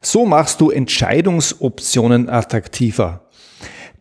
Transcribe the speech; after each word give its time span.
So 0.00 0.26
machst 0.26 0.60
du 0.60 0.70
Entscheidungsoptionen 0.70 2.28
attraktiver. 2.28 3.28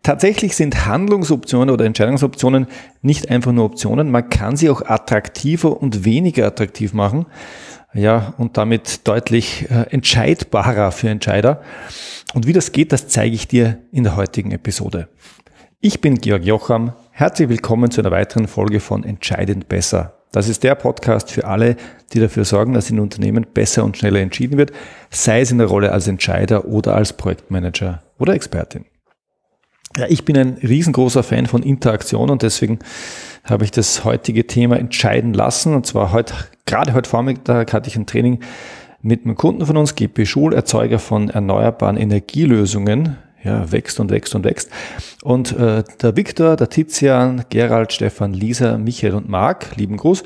Tatsächlich 0.04 0.56
sind 0.56 0.86
Handlungsoptionen 0.86 1.70
oder 1.70 1.86
Entscheidungsoptionen 1.86 2.68
nicht 3.02 3.30
einfach 3.30 3.52
nur 3.52 3.66
Optionen, 3.66 4.10
man 4.12 4.30
kann 4.30 4.56
sie 4.56 4.70
auch 4.70 4.82
attraktiver 4.82 5.82
und 5.82 6.06
weniger 6.06 6.46
attraktiv 6.46 6.94
machen. 6.94 7.26
Ja, 7.94 8.34
und 8.38 8.58
damit 8.58 9.08
deutlich 9.08 9.70
äh, 9.72 9.88
entscheidbarer 9.90 10.92
für 10.92 11.10
Entscheider. 11.10 11.62
Und 12.34 12.46
wie 12.46 12.54
das 12.54 12.72
geht, 12.72 12.92
das 12.92 13.08
zeige 13.08 13.34
ich 13.34 13.48
dir 13.48 13.80
in 13.92 14.04
der 14.04 14.16
heutigen 14.16 14.52
Episode. 14.52 15.08
Ich 15.80 16.02
bin 16.02 16.16
Georg 16.16 16.44
Jocham. 16.44 16.94
Herzlich 17.12 17.50
willkommen 17.50 17.90
zu 17.90 18.02
einer 18.02 18.12
weiteren 18.12 18.48
Folge 18.48 18.80
von 18.80 19.04
Entscheidend 19.04 19.68
besser. 19.68 20.17
Das 20.32 20.50
ist 20.50 20.64
der 20.64 20.76
Podcast 20.76 21.32
für 21.32 21.46
alle, 21.46 21.78
die 22.14 22.20
dafür 22.20 22.46
sorgen, 22.46 22.74
dass 22.74 22.90
in 22.90 23.00
Unternehmen 23.00 23.46
besser 23.54 23.84
und 23.84 23.98
schneller 23.98 24.20
entschieden 24.20 24.58
wird, 24.58 24.72
sei 25.10 25.42
es 25.42 25.52
in 25.52 25.58
der 25.58 25.68
Rolle 25.68 25.92
als 25.92 26.08
Entscheider 26.08 26.66
oder 26.66 26.96
als 26.96 27.14
Projektmanager 27.14 28.04
oder 28.18 28.34
Expertin. 28.34 28.86
Ja, 29.96 30.06
ich 30.10 30.26
bin 30.26 30.38
ein 30.38 30.58
riesengroßer 30.62 31.24
Fan 31.24 31.48
von 31.48 31.64
Interaktion 31.64 32.30
und 32.30 32.44
deswegen 32.44 32.80
habe 33.46 33.64
ich 33.64 33.72
das 33.72 34.04
heutige 34.04 34.46
Thema 34.46 34.78
entscheiden 34.78 35.34
lassen. 35.34 35.74
Und 35.74 35.86
zwar 35.86 36.12
heute, 36.12 36.34
gerade 36.66 36.94
heute 36.94 37.10
Vormittag 37.10 37.74
hatte 37.74 37.90
ich 37.90 37.96
ein 37.96 38.06
Training 38.06 38.42
mit 39.02 39.26
einem 39.26 39.36
Kunden 39.36 39.66
von 39.66 39.78
uns, 39.78 39.96
GP 39.96 40.26
Schul, 40.26 40.54
Erzeuger 40.54 41.00
von 41.00 41.30
erneuerbaren 41.30 41.98
Energielösungen, 41.98 43.18
ja, 43.48 43.72
wächst 43.72 44.00
und 44.00 44.12
wächst 44.12 44.36
und 44.36 44.44
wächst. 44.44 44.70
Und 45.24 45.58
äh, 45.58 45.84
der 46.02 46.16
Viktor, 46.16 46.56
der 46.56 46.70
Tizian, 46.70 47.46
Gerald, 47.50 47.94
Stefan, 47.94 48.34
Lisa, 48.34 48.78
Michael 48.78 49.14
und 49.14 49.30
Marc, 49.30 49.76
lieben 49.78 49.98
Gruß, 49.98 50.24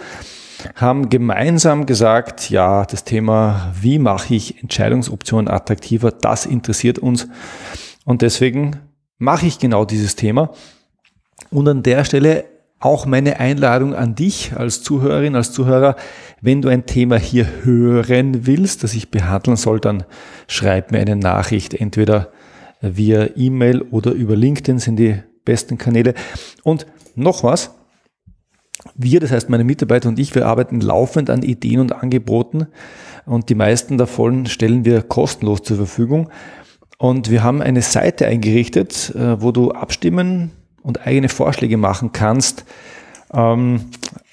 haben 0.75 1.09
gemeinsam 1.09 1.85
gesagt, 1.85 2.49
ja, 2.49 2.85
das 2.85 3.03
Thema, 3.03 3.73
wie 3.79 3.99
mache 3.99 4.35
ich 4.35 4.61
Entscheidungsoptionen 4.61 5.47
attraktiver, 5.47 6.11
das 6.11 6.45
interessiert 6.45 6.99
uns. 6.99 7.27
Und 8.05 8.21
deswegen 8.21 8.77
mache 9.17 9.45
ich 9.45 9.59
genau 9.59 9.85
dieses 9.85 10.15
Thema. 10.15 10.51
Und 11.51 11.67
an 11.67 11.83
der 11.83 12.05
Stelle 12.05 12.45
auch 12.79 13.05
meine 13.05 13.39
Einladung 13.39 13.93
an 13.93 14.15
dich 14.15 14.53
als 14.55 14.81
Zuhörerin, 14.81 15.35
als 15.35 15.51
Zuhörer, 15.51 15.95
wenn 16.41 16.63
du 16.63 16.69
ein 16.69 16.87
Thema 16.87 17.17
hier 17.17 17.45
hören 17.63 18.47
willst, 18.47 18.83
das 18.83 18.95
ich 18.95 19.11
behandeln 19.11 19.55
soll, 19.55 19.79
dann 19.79 20.03
schreib 20.47 20.91
mir 20.91 20.99
eine 20.99 21.15
Nachricht, 21.15 21.75
entweder 21.75 22.31
via 22.81 23.29
E-Mail 23.35 23.81
oder 23.81 24.11
über 24.11 24.35
LinkedIn 24.35 24.79
sind 24.79 24.97
die 24.97 25.21
besten 25.45 25.77
Kanäle. 25.77 26.13
Und 26.63 26.85
noch 27.15 27.43
was, 27.43 27.71
wir, 28.95 29.19
das 29.19 29.31
heißt 29.31 29.49
meine 29.49 29.63
Mitarbeiter 29.63 30.09
und 30.09 30.19
ich, 30.19 30.33
wir 30.33 30.47
arbeiten 30.47 30.81
laufend 30.81 31.29
an 31.29 31.43
Ideen 31.43 31.79
und 31.79 31.93
Angeboten 31.93 32.67
und 33.25 33.49
die 33.49 33.55
meisten 33.55 33.97
davon 33.97 34.45
stellen 34.47 34.85
wir 34.85 35.03
kostenlos 35.03 35.61
zur 35.63 35.77
Verfügung. 35.77 36.29
Und 36.97 37.31
wir 37.31 37.43
haben 37.43 37.61
eine 37.61 37.81
Seite 37.81 38.27
eingerichtet, 38.27 39.13
äh, 39.15 39.41
wo 39.41 39.51
du 39.51 39.71
abstimmen 39.71 40.51
und 40.83 41.05
eigene 41.05 41.29
Vorschläge 41.29 41.77
machen 41.77 42.11
kannst, 42.11 42.65
ähm, 43.33 43.85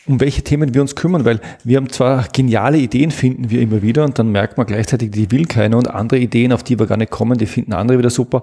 um 0.09 0.19
welche 0.21 0.43
Themen 0.43 0.75
wir 0.75 0.81
uns 0.81 0.95
kümmern, 0.95 1.27
weil 1.27 1.41
wir 1.65 1.77
haben 1.77 1.91
zwar 1.91 2.27
geniale 2.33 2.79
Ideen, 2.79 3.11
finden 3.11 3.51
wir 3.51 3.61
immer 3.61 3.83
wieder 3.83 4.05
und 4.05 4.19
dann 4.19 4.33
merkt 4.33 4.57
man 4.57 4.67
gleichzeitig, 4.67 5.11
die 5.11 5.31
will 5.31 5.45
keiner 5.45 5.77
und 5.77 5.91
andere 5.91 6.19
Ideen, 6.19 6.51
auf 6.53 6.63
die 6.63 6.79
wir 6.79 6.87
gar 6.87 6.97
nicht 6.97 7.11
kommen, 7.11 7.37
die 7.37 7.45
finden 7.47 7.75
andere 7.75 7.99
wieder 7.99 8.09
super. 8.11 8.43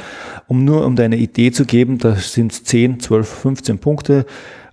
um 0.46 0.64
nur 0.64 0.84
um 0.84 0.96
deine 0.96 1.16
Idee 1.16 1.52
zu 1.52 1.64
geben, 1.64 1.96
da 1.98 2.16
sind 2.16 2.52
10, 2.52 3.00
12, 3.00 3.28
15 3.28 3.78
Punkte, 3.78 4.26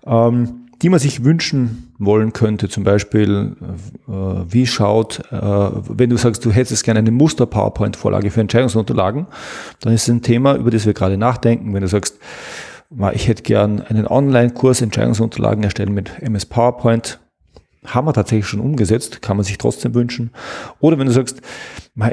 ähm, 0.05 0.62
die 0.83 0.89
man 0.89 0.99
sich 0.99 1.23
wünschen 1.23 1.93
wollen 1.97 2.33
könnte. 2.33 2.67
Zum 2.67 2.83
Beispiel, 2.83 3.55
äh, 4.07 4.11
wie 4.11 4.67
schaut, 4.67 5.21
äh, 5.31 5.39
wenn 5.39 6.09
du 6.09 6.17
sagst, 6.17 6.43
du 6.43 6.51
hättest 6.51 6.83
gerne 6.83 6.99
eine 6.99 7.11
Muster-PowerPoint-Vorlage 7.11 8.29
für 8.29 8.41
Entscheidungsunterlagen, 8.41 9.27
dann 9.79 9.93
ist 9.93 10.03
es 10.03 10.09
ein 10.09 10.21
Thema, 10.21 10.55
über 10.55 10.71
das 10.71 10.85
wir 10.85 10.93
gerade 10.93 11.17
nachdenken. 11.17 11.73
Wenn 11.73 11.81
du 11.81 11.87
sagst, 11.87 12.19
ich 13.13 13.27
hätte 13.29 13.43
gern 13.43 13.81
einen 13.81 14.05
Online-Kurs 14.05 14.81
Entscheidungsunterlagen 14.81 15.63
erstellen 15.63 15.93
mit 15.93 16.21
MS 16.21 16.45
PowerPoint, 16.45 17.19
haben 17.85 18.05
wir 18.05 18.13
tatsächlich 18.13 18.45
schon 18.45 18.59
umgesetzt, 18.59 19.21
kann 19.21 19.37
man 19.37 19.45
sich 19.45 19.57
trotzdem 19.57 19.95
wünschen. 19.95 20.31
Oder 20.79 20.99
wenn 20.99 21.07
du 21.07 21.13
sagst, 21.13 21.41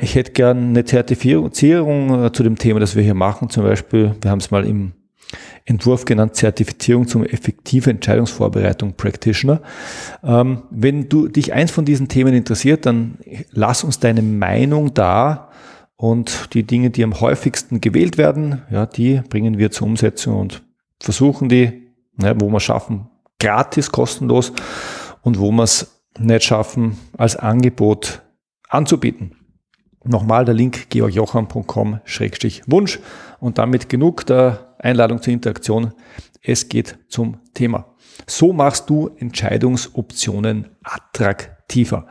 ich 0.01 0.15
hätte 0.15 0.33
gern 0.33 0.71
eine 0.71 0.85
Zertifizierung 0.85 2.25
äh, 2.25 2.33
zu 2.33 2.45
dem 2.45 2.57
Thema, 2.57 2.81
das 2.81 2.95
wir 2.95 3.03
hier 3.03 3.15
machen, 3.15 3.51
zum 3.51 3.65
Beispiel, 3.65 4.15
wir 4.21 4.31
haben 4.31 4.39
es 4.39 4.51
mal 4.51 4.65
im 4.65 4.93
Entwurf 5.65 6.05
genannt 6.05 6.35
Zertifizierung 6.35 7.07
zum 7.07 7.25
effektive 7.25 7.91
Entscheidungsvorbereitung 7.91 8.95
Practitioner. 8.95 9.63
Ähm, 10.23 10.63
wenn 10.71 11.09
du 11.09 11.29
dich 11.29 11.53
eins 11.53 11.71
von 11.71 11.85
diesen 11.85 12.09
Themen 12.09 12.35
interessiert, 12.35 12.87
dann 12.87 13.19
lass 13.51 13.85
uns 13.85 14.01
deine 14.01 14.23
Meinung 14.23 14.95
da 14.95 15.51
und 15.97 16.55
die 16.55 16.63
Dinge, 16.63 16.91
die 16.91 17.05
am 17.05 17.21
häufigsten 17.21 17.81
gewählt 17.81 18.19
werden, 18.19 18.63
ja, 18.71 18.87
die 18.87 19.21
bringen 19.29 19.59
wir 19.59 19.71
zur 19.71 19.87
Umsetzung 19.87 20.41
und 20.41 20.63
versuchen 20.99 21.49
die, 21.49 21.93
ja, 22.21 22.35
wo 22.41 22.49
wir 22.49 22.61
schaffen, 22.61 23.09
gratis, 23.39 23.93
kostenlos 23.93 24.53
und 25.23 25.39
wo 25.39 25.53
wir 25.53 25.65
es 25.65 26.03
nicht 26.19 26.45
schaffen, 26.45 26.99
als 27.17 27.37
Angebot 27.37 28.23
anzubieten. 28.69 29.37
Nochmal 30.05 30.47
der 30.47 30.55
Link 30.55 30.89
georgjocham.com-wunsch 30.89 33.01
und 33.39 33.59
damit 33.59 33.91
genug 33.91 34.25
der 34.25 34.70
Einladung 34.81 35.23
zur 35.23 35.33
Interaktion. 35.33 35.93
Es 36.43 36.69
geht 36.69 36.99
zum 37.09 37.39
Thema. 37.55 37.87
So 38.27 38.53
machst 38.53 38.89
du 38.91 39.11
Entscheidungsoptionen 39.19 40.69
attraktiver. 40.83 42.07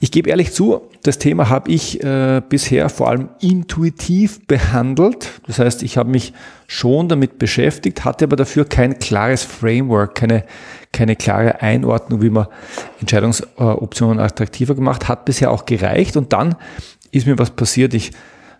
Ich 0.00 0.10
gebe 0.10 0.28
ehrlich 0.28 0.52
zu, 0.52 0.82
das 1.02 1.18
Thema 1.18 1.48
habe 1.48 1.70
ich 1.70 2.02
äh, 2.02 2.42
bisher 2.46 2.88
vor 2.88 3.08
allem 3.08 3.30
intuitiv 3.40 4.46
behandelt. 4.46 5.40
Das 5.46 5.58
heißt, 5.58 5.82
ich 5.82 5.96
habe 5.96 6.10
mich 6.10 6.32
schon 6.66 7.08
damit 7.08 7.38
beschäftigt, 7.38 8.04
hatte 8.04 8.24
aber 8.26 8.36
dafür 8.36 8.64
kein 8.66 8.98
klares 8.98 9.42
Framework, 9.42 10.14
keine, 10.14 10.44
keine 10.92 11.16
klare 11.16 11.62
Einordnung, 11.62 12.22
wie 12.22 12.30
man 12.30 12.46
Entscheidungsoptionen 13.00 14.20
attraktiver 14.20 14.74
gemacht 14.74 15.08
hat. 15.08 15.24
Bisher 15.24 15.50
auch 15.50 15.64
gereicht. 15.64 16.16
Und 16.16 16.32
dann 16.32 16.56
ist 17.10 17.26
mir 17.26 17.38
was 17.38 17.50
passiert. 17.50 17.94
Ich 17.94 18.10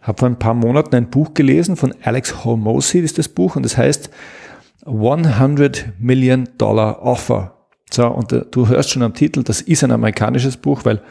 habe 0.07 0.19
vor 0.19 0.29
ein 0.29 0.39
paar 0.39 0.55
Monaten 0.55 0.95
ein 0.95 1.11
Buch 1.11 1.35
gelesen 1.35 1.77
von 1.77 1.95
Alex 2.03 2.45
Hormozy, 2.45 3.01
ist 3.01 3.19
das 3.19 3.29
Buch, 3.29 3.57
und 3.57 3.65
das 3.65 3.77
heißt 3.77 4.11
100 4.85 5.95
Million 5.99 6.49
Dollar 6.59 7.03
Offer. 7.03 7.55
So, 7.91 8.07
und 8.07 8.33
äh, 8.33 8.45
du 8.51 8.69
hörst 8.69 8.91
schon 8.91 9.03
am 9.03 9.15
Titel, 9.15 9.43
das 9.43 9.61
ist 9.61 9.83
ein 9.85 9.91
amerikanisches 9.91 10.57
Buch, 10.57 10.85
weil 10.85 11.03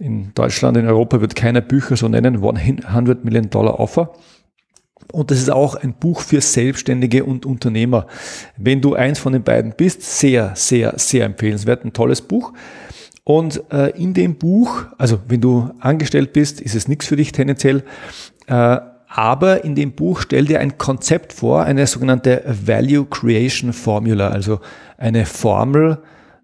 in 0.00 0.32
Deutschland, 0.34 0.76
in 0.76 0.86
Europa 0.86 1.20
wird 1.20 1.34
keiner 1.34 1.60
Bücher 1.60 1.96
so 1.96 2.08
nennen, 2.08 2.42
100 2.42 3.24
Million 3.24 3.48
Dollar 3.48 3.78
Offer. 3.78 4.12
Und 5.12 5.30
das 5.30 5.38
ist 5.38 5.50
auch 5.50 5.76
ein 5.76 5.94
Buch 5.94 6.20
für 6.20 6.40
Selbstständige 6.40 7.24
und 7.24 7.46
Unternehmer. 7.46 8.06
Wenn 8.56 8.80
du 8.80 8.94
eins 8.94 9.18
von 9.18 9.32
den 9.32 9.42
beiden 9.42 9.74
bist, 9.76 10.02
sehr, 10.02 10.52
sehr, 10.56 10.94
sehr 10.98 11.26
empfehlenswert, 11.26 11.84
ein 11.84 11.92
tolles 11.92 12.20
Buch. 12.22 12.52
Und 13.24 13.62
äh, 13.72 13.90
in 13.90 14.12
dem 14.12 14.36
Buch, 14.36 14.84
also 14.98 15.18
wenn 15.28 15.40
du 15.40 15.70
angestellt 15.80 16.34
bist, 16.34 16.60
ist 16.60 16.74
es 16.74 16.88
nichts 16.88 17.06
für 17.06 17.16
dich 17.16 17.32
tendenziell, 17.32 17.82
äh, 18.46 18.78
aber 19.08 19.64
in 19.64 19.74
dem 19.74 19.92
Buch 19.92 20.22
stellt 20.22 20.50
er 20.50 20.60
ein 20.60 20.76
Konzept 20.76 21.32
vor, 21.32 21.62
eine 21.62 21.86
sogenannte 21.86 22.42
Value 22.46 23.06
Creation 23.06 23.72
Formula, 23.72 24.28
also 24.28 24.60
eine 24.98 25.24
Formel 25.24 25.98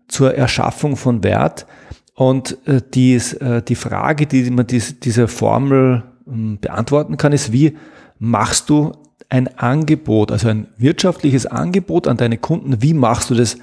zur 0.07 0.35
Erschaffung 0.35 0.97
von 0.97 1.25
Wert. 1.25 1.67
Und 2.15 2.57
äh, 2.67 2.81
die, 2.95 3.15
äh, 3.15 3.61
die 3.63 3.75
Frage, 3.75 4.27
die 4.27 4.51
man 4.51 4.67
dies, 4.67 5.01
dieser 5.01 5.27
Formel 5.27 6.05
äh, 6.27 6.57
beantworten 6.61 7.17
kann, 7.17 7.33
ist, 7.33 7.53
wie 7.53 7.77
machst 8.19 8.71
du 8.71 8.93
ein 9.29 9.59
Angebot, 9.59 10.31
also 10.31 10.49
ein 10.49 10.69
wirtschaftliches 10.77 11.47
Angebot 11.47 12.07
an 12.07 12.17
deine 12.17 12.39
Kunden, 12.39 12.83
wie 12.83 12.95
machst 12.95 13.31
du 13.31 13.35
das 13.35 13.57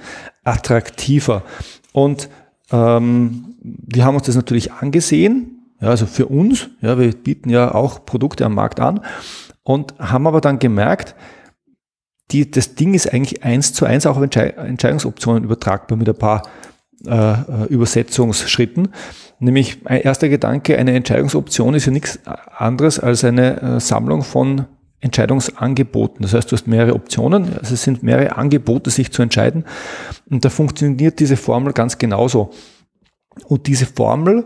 attraktiver? 0.44 1.42
Und 1.92 2.28
ähm, 2.70 3.54
wir 3.60 4.04
haben 4.04 4.16
uns 4.16 4.26
das 4.26 4.36
natürlich 4.36 4.72
angesehen, 4.72 5.58
ja, 5.80 5.88
also 5.88 6.06
für 6.06 6.26
uns, 6.26 6.68
ja, 6.80 6.98
wir 6.98 7.12
bieten 7.12 7.50
ja 7.50 7.74
auch 7.74 8.04
Produkte 8.04 8.44
am 8.44 8.54
Markt 8.54 8.80
an 8.80 9.00
und 9.62 9.94
haben 9.98 10.26
aber 10.26 10.40
dann 10.40 10.58
gemerkt, 10.58 11.14
die, 12.30 12.50
das 12.50 12.74
Ding 12.74 12.94
ist 12.94 13.12
eigentlich 13.12 13.42
eins 13.42 13.72
zu 13.72 13.86
eins 13.86 14.06
auch 14.06 14.16
auf 14.16 14.22
Entscheidungsoptionen 14.22 15.44
übertragbar 15.44 15.96
mit 15.96 16.08
ein 16.08 16.18
paar 16.18 16.42
äh, 17.06 17.10
äh, 17.10 17.64
Übersetzungsschritten. 17.68 18.88
Nämlich 19.38 19.86
ein 19.86 20.00
erster 20.00 20.28
Gedanke, 20.28 20.76
eine 20.76 20.94
Entscheidungsoption 20.94 21.74
ist 21.74 21.86
ja 21.86 21.92
nichts 21.92 22.18
anderes 22.56 22.98
als 22.98 23.24
eine 23.24 23.62
äh, 23.62 23.80
Sammlung 23.80 24.22
von 24.22 24.66
Entscheidungsangeboten. 25.00 26.22
Das 26.22 26.34
heißt, 26.34 26.50
du 26.50 26.56
hast 26.56 26.66
mehrere 26.66 26.94
Optionen, 26.94 27.56
also 27.58 27.74
es 27.74 27.82
sind 27.82 28.02
mehrere 28.02 28.36
Angebote, 28.36 28.90
sich 28.90 29.12
zu 29.12 29.22
entscheiden. 29.22 29.64
Und 30.28 30.44
da 30.44 30.50
funktioniert 30.50 31.20
diese 31.20 31.36
Formel 31.36 31.72
ganz 31.72 31.98
genauso. 31.98 32.50
Und 33.46 33.66
diese 33.68 33.86
Formel 33.86 34.44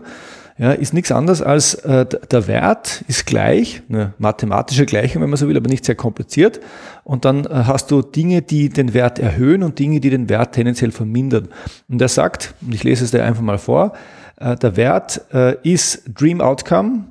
ja, 0.57 0.71
ist 0.71 0.93
nichts 0.93 1.11
anderes 1.11 1.41
als 1.41 1.73
äh, 1.73 2.05
der 2.05 2.47
Wert 2.47 3.03
ist 3.07 3.25
gleich, 3.25 3.81
eine 3.89 4.13
mathematische 4.19 4.85
Gleichung, 4.85 5.23
wenn 5.23 5.29
man 5.29 5.37
so 5.37 5.47
will, 5.47 5.57
aber 5.57 5.69
nicht 5.69 5.83
sehr 5.83 5.95
kompliziert. 5.95 6.59
Und 7.03 7.25
dann 7.25 7.45
äh, 7.45 7.49
hast 7.65 7.89
du 7.89 8.03
Dinge, 8.03 8.43
die 8.43 8.69
den 8.69 8.93
Wert 8.93 9.17
erhöhen 9.17 9.63
und 9.63 9.79
Dinge, 9.79 9.99
die 9.99 10.11
den 10.11 10.29
Wert 10.29 10.53
tendenziell 10.53 10.91
vermindern. 10.91 11.47
Und 11.89 11.99
er 11.99 12.07
sagt, 12.07 12.53
und 12.61 12.75
ich 12.75 12.83
lese 12.83 13.03
es 13.03 13.11
dir 13.11 13.23
einfach 13.23 13.41
mal 13.41 13.57
vor, 13.57 13.93
äh, 14.37 14.55
der 14.55 14.75
Wert 14.75 15.21
äh, 15.33 15.55
ist 15.63 16.03
Dream 16.13 16.39
Outcome 16.39 17.05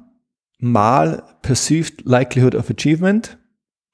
mal 0.62 1.24
Perceived 1.42 2.04
Likelihood 2.04 2.54
of 2.54 2.70
Achievement 2.70 3.36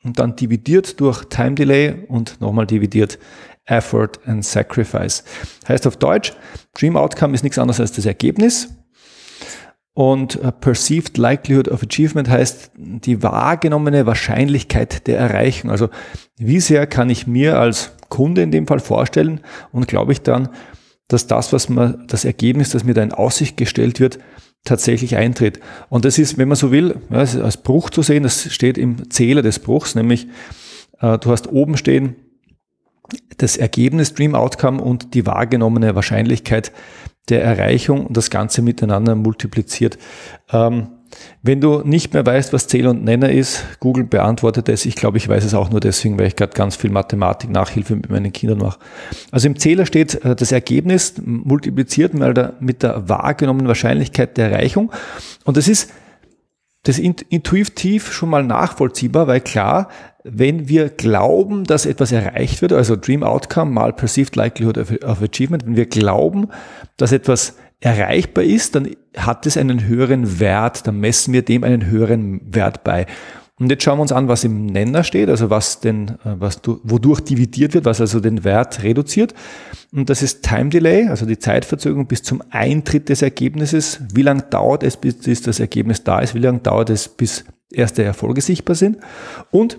und 0.04 0.18
dann 0.18 0.36
dividiert 0.36 1.00
durch 1.00 1.24
Time 1.24 1.54
Delay 1.54 2.04
und 2.08 2.40
nochmal 2.40 2.66
dividiert 2.66 3.18
Effort 3.64 4.12
and 4.26 4.44
Sacrifice. 4.44 5.24
Heißt 5.66 5.86
auf 5.86 5.96
Deutsch, 5.96 6.34
Dream 6.78 6.96
Outcome 6.96 7.34
ist 7.34 7.42
nichts 7.42 7.58
anderes 7.58 7.80
als 7.80 7.92
das 7.92 8.06
Ergebnis. 8.06 8.68
Und 9.94 10.40
Perceived 10.60 11.16
Likelihood 11.16 11.68
of 11.68 11.82
Achievement 11.82 12.28
heißt 12.28 12.70
die 12.76 13.22
wahrgenommene 13.22 14.06
Wahrscheinlichkeit 14.06 15.06
der 15.06 15.18
Erreichung. 15.18 15.70
Also 15.70 15.88
wie 16.36 16.60
sehr 16.60 16.86
kann 16.86 17.10
ich 17.10 17.26
mir 17.26 17.58
als 17.58 17.92
Kunde 18.08 18.42
in 18.42 18.52
dem 18.52 18.66
Fall 18.66 18.78
vorstellen 18.78 19.40
und 19.72 19.88
glaube 19.88 20.12
ich 20.12 20.20
dann, 20.20 20.50
dass 21.08 21.26
das, 21.26 21.52
was 21.52 21.68
man, 21.68 22.06
das 22.06 22.26
Ergebnis, 22.26 22.70
das 22.70 22.84
mir 22.84 22.94
da 22.94 23.02
in 23.02 23.12
Aussicht 23.12 23.56
gestellt 23.56 23.98
wird, 23.98 24.18
tatsächlich 24.64 25.16
eintritt. 25.16 25.60
Und 25.88 26.04
das 26.04 26.18
ist, 26.18 26.38
wenn 26.38 26.48
man 26.48 26.56
so 26.56 26.70
will, 26.70 26.96
als 27.10 27.56
Bruch 27.58 27.90
zu 27.90 28.02
sehen, 28.02 28.22
das 28.22 28.52
steht 28.52 28.78
im 28.78 29.10
Zähler 29.10 29.42
des 29.42 29.58
Bruchs, 29.58 29.94
nämlich 29.94 30.26
äh, 31.00 31.18
du 31.18 31.30
hast 31.30 31.48
oben 31.48 31.76
stehen 31.76 32.16
das 33.38 33.56
Ergebnis 33.56 34.14
Dream 34.14 34.34
Outcome 34.34 34.82
und 34.82 35.14
die 35.14 35.26
wahrgenommene 35.26 35.94
Wahrscheinlichkeit 35.94 36.72
der 37.28 37.42
Erreichung 37.42 38.06
und 38.06 38.16
das 38.16 38.30
Ganze 38.30 38.62
miteinander 38.62 39.14
multipliziert. 39.14 39.98
Ähm, 40.52 40.88
wenn 41.42 41.60
du 41.60 41.82
nicht 41.84 42.12
mehr 42.14 42.24
weißt, 42.24 42.52
was 42.52 42.68
Zähler 42.68 42.90
und 42.90 43.04
Nenner 43.04 43.30
ist, 43.30 43.64
Google 43.80 44.04
beantwortet 44.04 44.68
es. 44.68 44.86
Ich 44.86 44.94
glaube, 44.94 45.18
ich 45.18 45.28
weiß 45.28 45.44
es 45.44 45.54
auch 45.54 45.70
nur 45.70 45.80
deswegen, 45.80 46.18
weil 46.18 46.26
ich 46.26 46.36
gerade 46.36 46.52
ganz 46.52 46.76
viel 46.76 46.90
Mathematik, 46.90 47.50
Nachhilfe 47.50 47.96
mit 47.96 48.10
meinen 48.10 48.32
Kindern 48.32 48.58
mache. 48.58 48.78
Also 49.30 49.48
im 49.48 49.58
Zähler 49.58 49.86
steht 49.86 50.24
äh, 50.24 50.36
das 50.36 50.52
Ergebnis 50.52 51.14
multipliziert 51.24 52.14
mit 52.14 52.82
der 52.82 53.08
wahrgenommenen 53.08 53.68
Wahrscheinlichkeit 53.68 54.36
der 54.36 54.50
Erreichung. 54.50 54.92
Und 55.44 55.56
das 55.56 55.68
ist 55.68 55.90
das 56.84 56.98
intuitiv 56.98 58.12
schon 58.12 58.30
mal 58.30 58.44
nachvollziehbar, 58.44 59.26
weil 59.26 59.40
klar, 59.40 59.88
wenn 60.24 60.68
wir 60.68 60.88
glauben, 60.88 61.64
dass 61.64 61.86
etwas 61.86 62.12
erreicht 62.12 62.62
wird, 62.62 62.72
also 62.72 62.96
Dream 62.96 63.22
Outcome 63.22 63.70
mal 63.70 63.92
Perceived 63.92 64.36
Likelihood 64.36 64.78
of 64.78 65.22
Achievement, 65.22 65.66
wenn 65.66 65.76
wir 65.76 65.86
glauben, 65.86 66.48
dass 66.96 67.12
etwas 67.12 67.56
erreichbar 67.80 68.44
ist, 68.44 68.74
dann 68.74 68.90
hat 69.16 69.46
es 69.46 69.56
einen 69.56 69.86
höheren 69.86 70.40
Wert, 70.40 70.86
dann 70.86 70.98
messen 70.98 71.32
wir 71.32 71.42
dem 71.42 71.64
einen 71.64 71.86
höheren 71.86 72.40
Wert 72.44 72.84
bei. 72.84 73.06
Und 73.58 73.70
jetzt 73.70 73.82
schauen 73.82 73.98
wir 73.98 74.02
uns 74.02 74.12
an, 74.12 74.28
was 74.28 74.44
im 74.44 74.66
Nenner 74.66 75.02
steht, 75.02 75.28
also 75.28 75.50
was 75.50 75.80
denn, 75.80 76.10
äh, 76.24 76.36
was 76.38 76.62
du, 76.62 76.80
wodurch 76.84 77.20
dividiert 77.20 77.74
wird, 77.74 77.84
was 77.84 78.00
also 78.00 78.20
den 78.20 78.44
Wert 78.44 78.82
reduziert. 78.84 79.34
Und 79.92 80.10
das 80.10 80.22
ist 80.22 80.44
Time 80.44 80.70
Delay, 80.70 81.08
also 81.08 81.26
die 81.26 81.38
Zeitverzögerung 81.38 82.06
bis 82.06 82.22
zum 82.22 82.42
Eintritt 82.50 83.08
des 83.08 83.22
Ergebnisses. 83.22 84.00
Wie 84.14 84.22
lange 84.22 84.42
dauert 84.42 84.84
es, 84.84 84.96
bis 84.96 85.42
das 85.42 85.58
Ergebnis 85.58 86.04
da 86.04 86.20
ist? 86.20 86.34
Wie 86.34 86.40
lange 86.40 86.60
dauert 86.60 86.90
es, 86.90 87.08
bis 87.08 87.44
erste 87.72 88.04
Erfolge 88.04 88.40
sichtbar 88.40 88.76
sind? 88.76 88.98
Und 89.50 89.78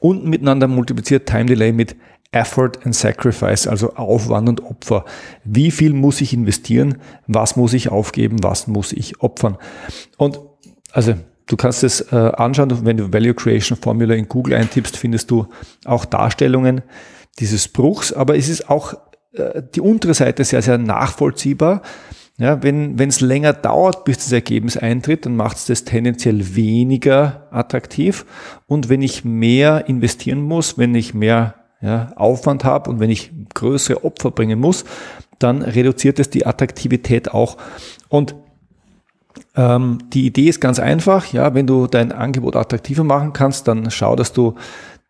unten 0.00 0.28
miteinander 0.28 0.68
multipliziert 0.68 1.26
Time 1.26 1.46
Delay 1.46 1.72
mit 1.72 1.96
Effort 2.34 2.72
and 2.84 2.94
Sacrifice, 2.94 3.66
also 3.68 3.94
Aufwand 3.94 4.48
und 4.48 4.64
Opfer. 4.64 5.04
Wie 5.44 5.70
viel 5.70 5.92
muss 5.92 6.20
ich 6.20 6.34
investieren? 6.34 6.98
Was 7.28 7.56
muss 7.56 7.72
ich 7.72 7.90
aufgeben? 7.90 8.42
Was 8.42 8.66
muss 8.66 8.92
ich 8.92 9.20
opfern? 9.20 9.56
Und 10.16 10.40
also 10.92 11.14
du 11.46 11.56
kannst 11.56 11.84
es 11.84 12.00
äh, 12.12 12.16
anschauen, 12.16 12.84
wenn 12.84 12.96
du 12.96 13.12
Value 13.12 13.34
Creation 13.34 13.78
Formula 13.78 14.14
in 14.14 14.28
Google 14.28 14.54
eintippst, 14.54 14.96
findest 14.96 15.30
du 15.30 15.46
auch 15.84 16.04
Darstellungen 16.04 16.82
dieses 17.38 17.68
Bruchs, 17.68 18.12
aber 18.12 18.36
es 18.36 18.48
ist 18.48 18.68
auch 18.68 18.94
äh, 19.32 19.62
die 19.74 19.80
untere 19.80 20.14
Seite 20.14 20.44
sehr, 20.44 20.62
sehr 20.62 20.78
nachvollziehbar. 20.78 21.82
Ja, 22.36 22.64
wenn 22.64 22.98
es 22.98 23.20
länger 23.20 23.52
dauert, 23.52 24.04
bis 24.04 24.16
das 24.18 24.32
Ergebnis 24.32 24.76
eintritt, 24.76 25.24
dann 25.24 25.36
macht 25.36 25.56
es 25.56 25.66
das 25.66 25.84
tendenziell 25.84 26.56
weniger 26.56 27.46
attraktiv. 27.52 28.26
Und 28.66 28.88
wenn 28.88 29.02
ich 29.02 29.24
mehr 29.24 29.84
investieren 29.86 30.42
muss, 30.42 30.76
wenn 30.76 30.96
ich 30.96 31.14
mehr 31.14 31.54
ja, 31.84 32.12
Aufwand 32.16 32.64
habe 32.64 32.90
und 32.90 32.98
wenn 32.98 33.10
ich 33.10 33.30
größere 33.52 34.04
Opfer 34.04 34.30
bringen 34.30 34.58
muss, 34.58 34.84
dann 35.38 35.60
reduziert 35.60 36.18
es 36.18 36.30
die 36.30 36.46
Attraktivität 36.46 37.32
auch. 37.32 37.58
Und 38.08 38.34
ähm, 39.54 39.98
die 40.12 40.24
Idee 40.24 40.48
ist 40.48 40.60
ganz 40.60 40.80
einfach, 40.80 41.32
ja, 41.32 41.54
wenn 41.54 41.66
du 41.66 41.86
dein 41.86 42.10
Angebot 42.10 42.56
attraktiver 42.56 43.04
machen 43.04 43.34
kannst, 43.34 43.68
dann 43.68 43.90
schau, 43.90 44.16
dass 44.16 44.32
du 44.32 44.54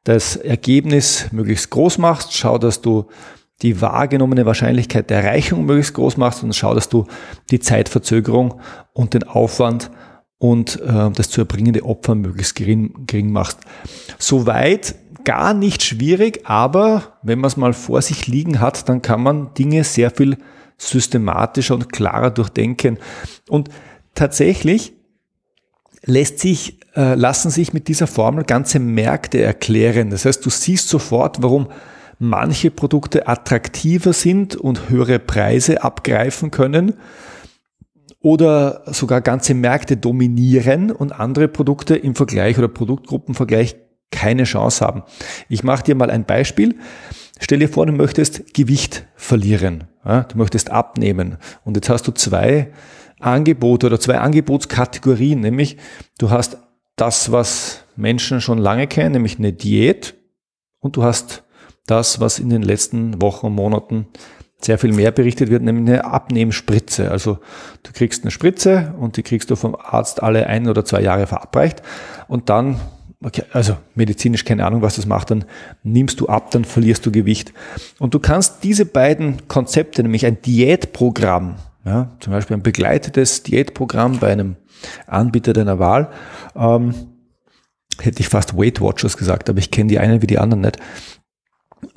das 0.02 0.34
Ergebnis 0.34 1.28
möglichst 1.30 1.70
groß 1.70 1.98
machst, 1.98 2.34
schau, 2.34 2.58
dass 2.58 2.80
du 2.80 3.06
die 3.62 3.80
wahrgenommene 3.80 4.44
Wahrscheinlichkeit 4.44 5.10
der 5.10 5.22
Erreichung 5.22 5.64
möglichst 5.64 5.94
groß 5.94 6.16
machst 6.16 6.42
und 6.42 6.54
schau, 6.56 6.74
dass 6.74 6.88
du 6.88 7.06
die 7.50 7.60
Zeitverzögerung 7.60 8.60
und 8.92 9.14
den 9.14 9.22
Aufwand 9.22 9.90
und 10.38 10.80
äh, 10.80 11.10
das 11.12 11.30
zu 11.30 11.40
erbringende 11.42 11.84
Opfer 11.84 12.16
möglichst 12.16 12.56
gering, 12.56 13.06
gering 13.06 13.30
machst. 13.30 13.60
Soweit 14.18 14.96
gar 15.24 15.54
nicht 15.54 15.82
schwierig, 15.82 16.42
aber 16.44 17.18
wenn 17.22 17.38
man 17.38 17.48
es 17.48 17.56
mal 17.56 17.72
vor 17.72 18.02
sich 18.02 18.26
liegen 18.26 18.60
hat, 18.60 18.88
dann 18.88 19.02
kann 19.02 19.22
man 19.22 19.54
Dinge 19.54 19.84
sehr 19.84 20.10
viel 20.10 20.38
systematischer 20.76 21.74
und 21.74 21.92
klarer 21.92 22.30
durchdenken. 22.30 22.98
Und 23.48 23.68
tatsächlich 24.14 24.92
lässt 26.04 26.38
sich, 26.38 26.80
äh, 26.96 27.14
lassen 27.14 27.50
sich 27.50 27.72
mit 27.72 27.88
dieser 27.88 28.06
Formel 28.06 28.44
ganze 28.44 28.78
Märkte 28.78 29.40
erklären. 29.42 30.10
Das 30.10 30.24
heißt, 30.24 30.44
du 30.44 30.50
siehst 30.50 30.88
sofort, 30.88 31.42
warum 31.42 31.68
manche 32.18 32.70
Produkte 32.70 33.26
attraktiver 33.26 34.12
sind 34.12 34.56
und 34.56 34.88
höhere 34.88 35.18
Preise 35.18 35.82
abgreifen 35.82 36.50
können 36.50 36.94
oder 38.20 38.82
sogar 38.86 39.20
ganze 39.20 39.54
Märkte 39.54 39.96
dominieren 39.96 40.90
und 40.90 41.12
andere 41.12 41.48
Produkte 41.48 41.96
im 41.96 42.14
Vergleich 42.14 42.56
oder 42.58 42.68
Produktgruppenvergleich 42.68 43.76
keine 44.10 44.44
Chance 44.44 44.84
haben. 44.84 45.02
Ich 45.48 45.64
mache 45.64 45.84
dir 45.84 45.94
mal 45.94 46.10
ein 46.10 46.24
Beispiel. 46.24 46.76
Stell 47.40 47.58
dir 47.58 47.68
vor, 47.68 47.86
du 47.86 47.92
möchtest 47.92 48.54
Gewicht 48.54 49.06
verlieren. 49.16 49.84
Ja, 50.04 50.22
du 50.22 50.38
möchtest 50.38 50.70
abnehmen. 50.70 51.38
Und 51.64 51.76
jetzt 51.76 51.88
hast 51.88 52.06
du 52.06 52.12
zwei 52.12 52.72
Angebote 53.20 53.86
oder 53.86 53.98
zwei 53.98 54.18
Angebotskategorien, 54.18 55.40
nämlich 55.40 55.78
du 56.18 56.30
hast 56.30 56.58
das, 56.96 57.32
was 57.32 57.84
Menschen 57.96 58.40
schon 58.40 58.58
lange 58.58 58.86
kennen, 58.86 59.12
nämlich 59.12 59.38
eine 59.38 59.52
Diät 59.52 60.14
und 60.80 60.96
du 60.96 61.02
hast 61.02 61.42
das, 61.86 62.20
was 62.20 62.38
in 62.38 62.50
den 62.50 62.62
letzten 62.62 63.20
Wochen 63.20 63.46
und 63.46 63.54
Monaten 63.54 64.06
sehr 64.60 64.78
viel 64.78 64.92
mehr 64.92 65.10
berichtet 65.10 65.50
wird, 65.50 65.62
nämlich 65.62 65.88
eine 65.88 66.04
Abnehmspritze. 66.04 67.10
Also 67.10 67.38
du 67.82 67.92
kriegst 67.92 68.22
eine 68.22 68.30
Spritze 68.30 68.94
und 68.98 69.16
die 69.16 69.22
kriegst 69.22 69.50
du 69.50 69.56
vom 69.56 69.74
Arzt 69.74 70.22
alle 70.22 70.46
ein 70.46 70.68
oder 70.68 70.84
zwei 70.84 71.02
Jahre 71.02 71.26
verabreicht 71.26 71.82
und 72.28 72.48
dann, 72.48 72.80
also 73.52 73.76
medizinisch 73.94 74.44
keine 74.44 74.66
Ahnung, 74.66 74.82
was 74.82 74.96
das 74.96 75.06
macht, 75.06 75.30
dann 75.30 75.44
nimmst 75.82 76.20
du 76.20 76.28
ab, 76.28 76.50
dann 76.50 76.64
verlierst 76.64 77.04
du 77.06 77.12
Gewicht. 77.12 77.52
Und 77.98 78.14
du 78.14 78.18
kannst 78.18 78.62
diese 78.64 78.84
beiden 78.84 79.48
Konzepte, 79.48 80.02
nämlich 80.02 80.26
ein 80.26 80.40
Diätprogramm, 80.42 81.56
ja, 81.84 82.10
zum 82.20 82.32
Beispiel 82.32 82.56
ein 82.56 82.62
begleitetes 82.62 83.42
Diätprogramm 83.42 84.18
bei 84.18 84.32
einem 84.32 84.56
Anbieter 85.06 85.52
deiner 85.52 85.78
Wahl, 85.78 86.10
ähm, 86.56 86.94
hätte 88.00 88.20
ich 88.20 88.28
fast 88.28 88.56
Weight 88.56 88.80
Watchers 88.80 89.16
gesagt, 89.16 89.48
aber 89.48 89.58
ich 89.58 89.70
kenne 89.70 89.88
die 89.88 89.98
einen 89.98 90.22
wie 90.22 90.26
die 90.26 90.38
anderen 90.38 90.62
nicht. 90.62 90.78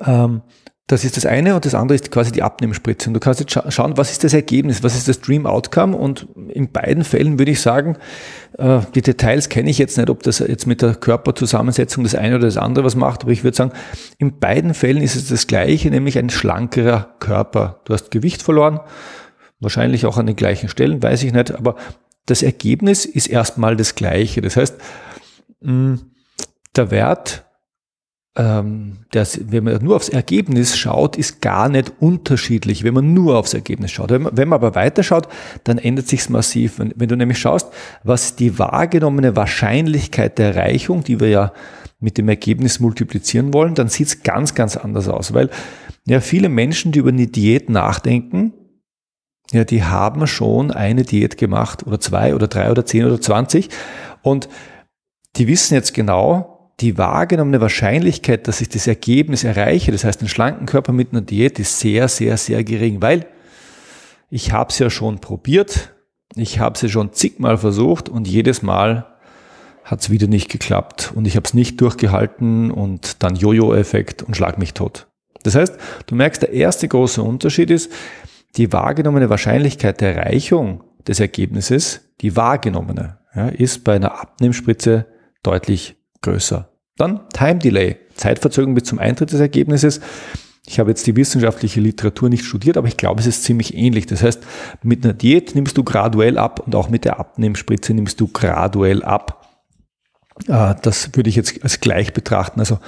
Ähm, 0.00 0.42
das 0.88 1.04
ist 1.04 1.18
das 1.18 1.26
eine 1.26 1.54
und 1.54 1.66
das 1.66 1.74
andere 1.74 1.96
ist 1.96 2.10
quasi 2.10 2.32
die 2.32 2.42
Abnehmspritze. 2.42 3.10
Und 3.10 3.14
du 3.14 3.20
kannst 3.20 3.40
jetzt 3.40 3.52
scha 3.52 3.70
schauen, 3.70 3.98
was 3.98 4.10
ist 4.10 4.24
das 4.24 4.32
Ergebnis, 4.32 4.82
was 4.82 4.96
ist 4.96 5.06
das 5.06 5.20
Dream 5.20 5.44
Outcome 5.46 5.94
und 5.94 6.26
in 6.48 6.72
beiden 6.72 7.04
Fällen 7.04 7.38
würde 7.38 7.52
ich 7.52 7.60
sagen, 7.60 7.98
äh, 8.56 8.80
die 8.94 9.02
Details 9.02 9.50
kenne 9.50 9.68
ich 9.68 9.76
jetzt 9.76 9.98
nicht, 9.98 10.08
ob 10.08 10.22
das 10.22 10.38
jetzt 10.38 10.66
mit 10.66 10.80
der 10.80 10.94
Körperzusammensetzung 10.94 12.04
das 12.04 12.14
eine 12.14 12.36
oder 12.36 12.46
das 12.46 12.56
andere 12.56 12.86
was 12.86 12.96
macht, 12.96 13.22
aber 13.22 13.32
ich 13.32 13.44
würde 13.44 13.56
sagen, 13.56 13.72
in 14.16 14.38
beiden 14.38 14.72
Fällen 14.72 15.02
ist 15.02 15.14
es 15.14 15.28
das 15.28 15.46
gleiche, 15.46 15.90
nämlich 15.90 16.16
ein 16.16 16.30
schlankerer 16.30 17.14
Körper. 17.20 17.80
Du 17.84 17.92
hast 17.92 18.10
Gewicht 18.10 18.42
verloren, 18.42 18.80
wahrscheinlich 19.60 20.06
auch 20.06 20.16
an 20.16 20.26
den 20.26 20.36
gleichen 20.36 20.70
Stellen, 20.70 21.02
weiß 21.02 21.22
ich 21.22 21.34
nicht, 21.34 21.54
aber 21.54 21.76
das 22.24 22.42
Ergebnis 22.42 23.04
ist 23.04 23.26
erstmal 23.26 23.76
das 23.76 23.94
gleiche. 23.94 24.40
Das 24.40 24.56
heißt, 24.56 24.76
der 25.60 26.90
Wert 26.90 27.44
das, 28.38 29.40
wenn 29.50 29.64
man 29.64 29.82
nur 29.82 29.96
aufs 29.96 30.08
Ergebnis 30.08 30.76
schaut, 30.76 31.16
ist 31.16 31.42
gar 31.42 31.68
nicht 31.68 31.92
unterschiedlich, 31.98 32.84
wenn 32.84 32.94
man 32.94 33.12
nur 33.12 33.36
aufs 33.36 33.52
Ergebnis 33.52 33.90
schaut. 33.90 34.10
Wenn 34.10 34.22
man, 34.22 34.36
wenn 34.36 34.48
man 34.48 34.60
aber 34.60 34.76
weiterschaut, 34.76 35.26
dann 35.64 35.78
ändert 35.78 36.06
sich's 36.06 36.28
massiv. 36.28 36.78
Wenn, 36.78 36.94
wenn 36.94 37.08
du 37.08 37.16
nämlich 37.16 37.38
schaust, 37.38 37.66
was 38.04 38.36
die 38.36 38.56
wahrgenommene 38.56 39.34
Wahrscheinlichkeit 39.34 40.38
der 40.38 40.54
Erreichung, 40.54 41.02
die 41.02 41.18
wir 41.18 41.28
ja 41.28 41.52
mit 41.98 42.16
dem 42.16 42.28
Ergebnis 42.28 42.78
multiplizieren 42.78 43.52
wollen, 43.52 43.74
dann 43.74 43.88
sieht's 43.88 44.22
ganz, 44.22 44.54
ganz 44.54 44.76
anders 44.76 45.08
aus. 45.08 45.34
Weil 45.34 45.50
ja 46.06 46.20
viele 46.20 46.48
Menschen, 46.48 46.92
die 46.92 47.00
über 47.00 47.08
eine 47.08 47.26
Diät 47.26 47.68
nachdenken, 47.68 48.52
ja, 49.50 49.64
die 49.64 49.82
haben 49.82 50.28
schon 50.28 50.70
eine 50.70 51.02
Diät 51.02 51.38
gemacht 51.38 51.84
oder 51.88 51.98
zwei 51.98 52.36
oder 52.36 52.46
drei 52.46 52.70
oder 52.70 52.86
zehn 52.86 53.04
oder 53.04 53.20
zwanzig 53.20 53.70
und 54.22 54.48
die 55.36 55.48
wissen 55.48 55.74
jetzt 55.74 55.92
genau, 55.92 56.57
die 56.80 56.96
wahrgenommene 56.96 57.60
Wahrscheinlichkeit, 57.60 58.46
dass 58.46 58.60
ich 58.60 58.68
das 58.68 58.86
Ergebnis 58.86 59.44
erreiche, 59.44 59.90
das 59.90 60.04
heißt 60.04 60.20
einen 60.20 60.28
schlanken 60.28 60.66
Körper 60.66 60.92
mit 60.92 61.12
einer 61.12 61.22
Diät, 61.22 61.58
ist 61.58 61.80
sehr, 61.80 62.08
sehr, 62.08 62.36
sehr 62.36 62.62
gering, 62.62 63.02
weil 63.02 63.26
ich 64.30 64.52
habe 64.52 64.70
es 64.70 64.78
ja 64.78 64.90
schon 64.90 65.20
probiert, 65.20 65.94
ich 66.36 66.60
habe 66.60 66.74
es 66.74 66.82
ja 66.82 66.88
schon 66.88 67.12
zigmal 67.12 67.58
versucht 67.58 68.08
und 68.08 68.28
jedes 68.28 68.62
Mal 68.62 69.06
hat 69.82 70.00
es 70.00 70.10
wieder 70.10 70.26
nicht 70.26 70.50
geklappt 70.50 71.12
und 71.14 71.26
ich 71.26 71.34
habe 71.34 71.46
es 71.46 71.54
nicht 71.54 71.80
durchgehalten 71.80 72.70
und 72.70 73.22
dann 73.22 73.34
Jojo-Effekt 73.34 74.22
und 74.22 74.36
schlag 74.36 74.58
mich 74.58 74.74
tot. 74.74 75.06
Das 75.42 75.54
heißt, 75.54 75.76
du 76.06 76.14
merkst, 76.14 76.42
der 76.42 76.52
erste 76.52 76.86
große 76.86 77.22
Unterschied 77.22 77.70
ist, 77.70 77.90
die 78.56 78.72
wahrgenommene 78.72 79.30
Wahrscheinlichkeit 79.30 80.00
der 80.00 80.16
Erreichung 80.16 80.84
des 81.06 81.20
Ergebnisses, 81.20 82.12
die 82.20 82.36
wahrgenommene, 82.36 83.18
ja, 83.34 83.48
ist 83.48 83.84
bei 83.84 83.96
einer 83.96 84.20
Abnehmspritze 84.20 85.06
deutlich 85.42 85.97
größer. 86.22 86.68
Dann 86.96 87.28
Time 87.32 87.58
Delay, 87.58 87.96
Zeitverzögerung 88.14 88.74
bis 88.74 88.84
zum 88.84 88.98
Eintritt 88.98 89.32
des 89.32 89.40
Ergebnisses. 89.40 90.00
Ich 90.66 90.78
habe 90.78 90.90
jetzt 90.90 91.06
die 91.06 91.16
wissenschaftliche 91.16 91.80
Literatur 91.80 92.28
nicht 92.28 92.44
studiert, 92.44 92.76
aber 92.76 92.88
ich 92.88 92.96
glaube, 92.96 93.20
es 93.20 93.26
ist 93.26 93.44
ziemlich 93.44 93.74
ähnlich. 93.74 94.06
Das 94.06 94.22
heißt, 94.22 94.42
mit 94.82 95.04
einer 95.04 95.14
Diät 95.14 95.54
nimmst 95.54 95.78
du 95.78 95.84
graduell 95.84 96.36
ab 96.36 96.60
und 96.66 96.74
auch 96.74 96.90
mit 96.90 97.04
der 97.04 97.18
Abnehmspritze 97.18 97.94
nimmst 97.94 98.20
du 98.20 98.28
graduell 98.28 99.02
ab. 99.02 99.48
Äh, 100.46 100.74
das 100.82 101.14
würde 101.14 101.30
ich 101.30 101.36
jetzt 101.36 101.62
als 101.62 101.80
gleich 101.80 102.12
betrachten. 102.12 102.60
Also, 102.60 102.80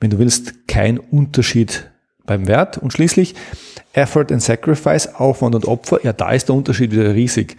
wenn 0.00 0.10
du 0.10 0.18
willst, 0.18 0.66
kein 0.66 0.98
Unterschied 0.98 1.90
beim 2.28 2.46
Wert. 2.46 2.78
Und 2.78 2.92
schließlich 2.92 3.34
Effort 3.92 4.26
and 4.30 4.42
Sacrifice, 4.42 5.14
Aufwand 5.14 5.56
und 5.56 5.64
Opfer. 5.64 5.98
Ja, 6.04 6.12
da 6.12 6.30
ist 6.30 6.48
der 6.48 6.54
Unterschied 6.54 6.92
wieder 6.92 7.14
riesig. 7.14 7.56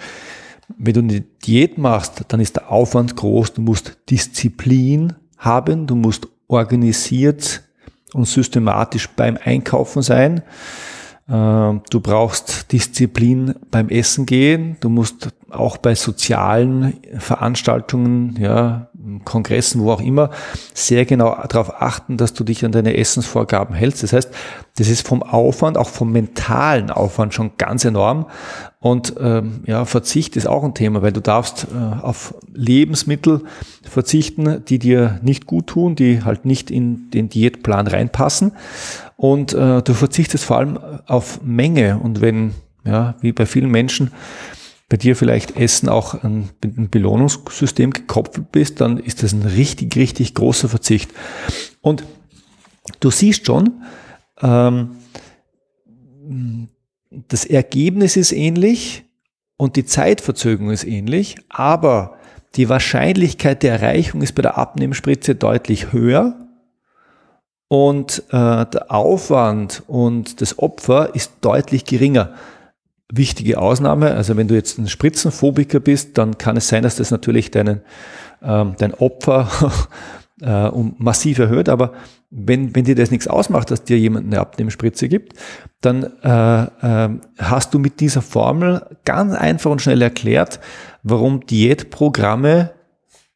Wenn 0.78 0.94
du 0.94 1.00
eine 1.00 1.22
Diät 1.22 1.78
machst, 1.78 2.26
dann 2.30 2.40
ist 2.40 2.56
der 2.56 2.72
Aufwand 2.72 3.16
groß. 3.16 3.54
Du 3.54 3.62
musst 3.62 3.98
Disziplin 4.10 5.16
haben, 5.40 5.88
du 5.88 5.96
musst 5.96 6.28
organisiert 6.48 7.64
und 8.14 8.28
systematisch 8.28 9.10
beim 9.10 9.38
Einkaufen 9.44 10.02
sein. 10.02 10.44
Ähm, 11.30 11.82
du 11.90 12.00
brauchst 12.00 12.72
Disziplin 12.72 13.56
beim 13.72 13.90
Essen 13.90 14.26
gehen. 14.26 14.78
Du 14.80 14.90
musst 14.90 15.30
auch 15.50 15.78
bei 15.78 15.96
sozialen 15.96 17.00
Veranstaltungen, 17.18 18.36
ja, 18.40 18.89
Kongressen, 19.26 19.82
wo 19.82 19.92
auch 19.92 20.02
immer, 20.02 20.30
sehr 20.74 21.06
genau 21.06 21.38
darauf 21.48 21.82
achten, 21.82 22.18
dass 22.18 22.34
du 22.34 22.44
dich 22.44 22.64
an 22.66 22.72
deine 22.72 22.96
Essensvorgaben 22.98 23.76
hältst. 23.76 24.04
Das 24.04 24.14
heißt, 24.14 24.30
das 24.78 24.88
ist 24.88 25.08
vom 25.08 25.24
Aufwand, 25.24 25.78
auch 25.78 25.90
vom 25.90 26.12
mentalen 26.12 26.92
Aufwand 26.92 27.34
schon 27.34 27.52
ganz 27.58 27.86
enorm. 27.86 28.28
Und 28.80 29.16
ähm, 29.20 29.62
ja, 29.66 29.84
Verzicht 29.86 30.38
ist 30.38 30.48
auch 30.48 30.64
ein 30.64 30.74
Thema, 30.74 31.02
weil 31.02 31.12
du 31.12 31.22
darfst 31.22 31.68
äh, 31.74 32.04
auf 32.04 32.34
Lebensmittel 32.54 33.44
verzichten, 33.84 34.64
die 34.66 34.80
dir 34.80 35.20
nicht 35.22 35.46
gut 35.46 35.68
tun, 35.68 35.96
die 35.96 36.24
halt 36.24 36.46
nicht 36.46 36.72
in 36.72 37.10
den 37.12 37.28
Diätplan 37.28 37.88
reinpassen. 37.88 38.54
Und 39.18 39.54
äh, 39.54 39.82
du 39.82 39.94
verzichtest 39.94 40.46
vor 40.46 40.58
allem 40.58 40.80
auf 41.08 41.42
Menge. 41.44 42.00
Und 42.00 42.22
wenn, 42.22 42.54
ja, 42.86 43.16
wie 43.20 43.34
bei 43.34 43.46
vielen 43.46 43.70
Menschen, 43.70 44.12
bei 44.90 44.98
dir 44.98 45.16
vielleicht 45.16 45.56
Essen 45.56 45.88
auch 45.88 46.24
an 46.24 46.50
ein 46.64 46.90
Belohnungssystem 46.90 47.92
gekoppelt 47.92 48.52
bist, 48.52 48.82
dann 48.82 48.98
ist 48.98 49.22
das 49.22 49.34
ein 49.34 49.44
richtig, 49.44 49.96
richtig 49.96 50.34
großer 50.34 50.68
Verzicht. 50.68 51.12
Und 51.82 52.04
du 53.00 53.12
siehst 53.12 53.46
schon, 53.46 53.84
ähm, 54.42 54.98
das 57.10 57.46
Ergebnis 57.46 58.18
ist 58.18 58.32
ähnlich 58.32 59.06
und 59.58 59.76
die 59.76 59.86
Zeitverzögerung 59.86 60.72
ist 60.72 60.86
ähnlich, 60.86 61.36
aber 61.50 62.18
die 62.56 62.68
Wahrscheinlichkeit 62.68 63.62
der 63.62 63.74
Erreichung 63.74 64.24
ist 64.24 64.34
bei 64.34 64.42
der 64.42 64.58
Abnehmspritze 64.58 65.36
deutlich 65.36 65.92
höher 65.94 66.36
und 67.68 68.24
äh, 68.30 68.66
der 68.66 68.86
Aufwand 68.90 69.84
und 69.86 70.42
das 70.42 70.58
Opfer 70.58 71.14
ist 71.14 71.32
deutlich 71.42 71.86
geringer. 71.86 72.34
Wichtige 73.12 73.58
Ausnahme, 73.58 74.14
also 74.14 74.38
wenn 74.38 74.48
du 74.48 74.56
jetzt 74.56 74.78
ein 74.78 74.88
Spritzenphobiker 74.88 75.80
bist, 75.80 76.18
dann 76.18 76.38
kann 76.38 76.58
es 76.58 76.68
sein, 76.68 76.84
dass 76.84 76.98
das 76.98 77.10
natürlich 77.10 77.50
deinen, 77.50 77.82
ähm, 78.44 78.76
dein 78.78 78.94
Opfer 78.94 79.50
äh, 80.42 80.68
um 80.68 80.96
massiv 81.00 81.40
erhöht, 81.40 81.70
aber 81.70 81.94
wenn, 82.30 82.76
wenn 82.76 82.86
dir 82.86 82.96
das 82.96 83.10
nichts 83.10 83.28
ausmacht, 83.28 83.72
dass 83.72 83.84
dir 83.84 83.98
jemand 83.98 84.28
eine 84.28 84.40
Abnehmspritze 84.40 85.10
gibt, 85.10 85.34
dann 85.82 86.04
äh, 86.24 86.64
äh, 86.64 87.10
hast 87.40 87.74
du 87.74 87.80
mit 87.80 88.00
dieser 88.00 88.22
Formel 88.22 88.98
ganz 89.06 89.34
einfach 89.34 89.72
und 89.72 89.82
schnell 89.82 90.02
erklärt, 90.02 90.60
warum 91.02 91.46
Diätprogramme 91.48 92.72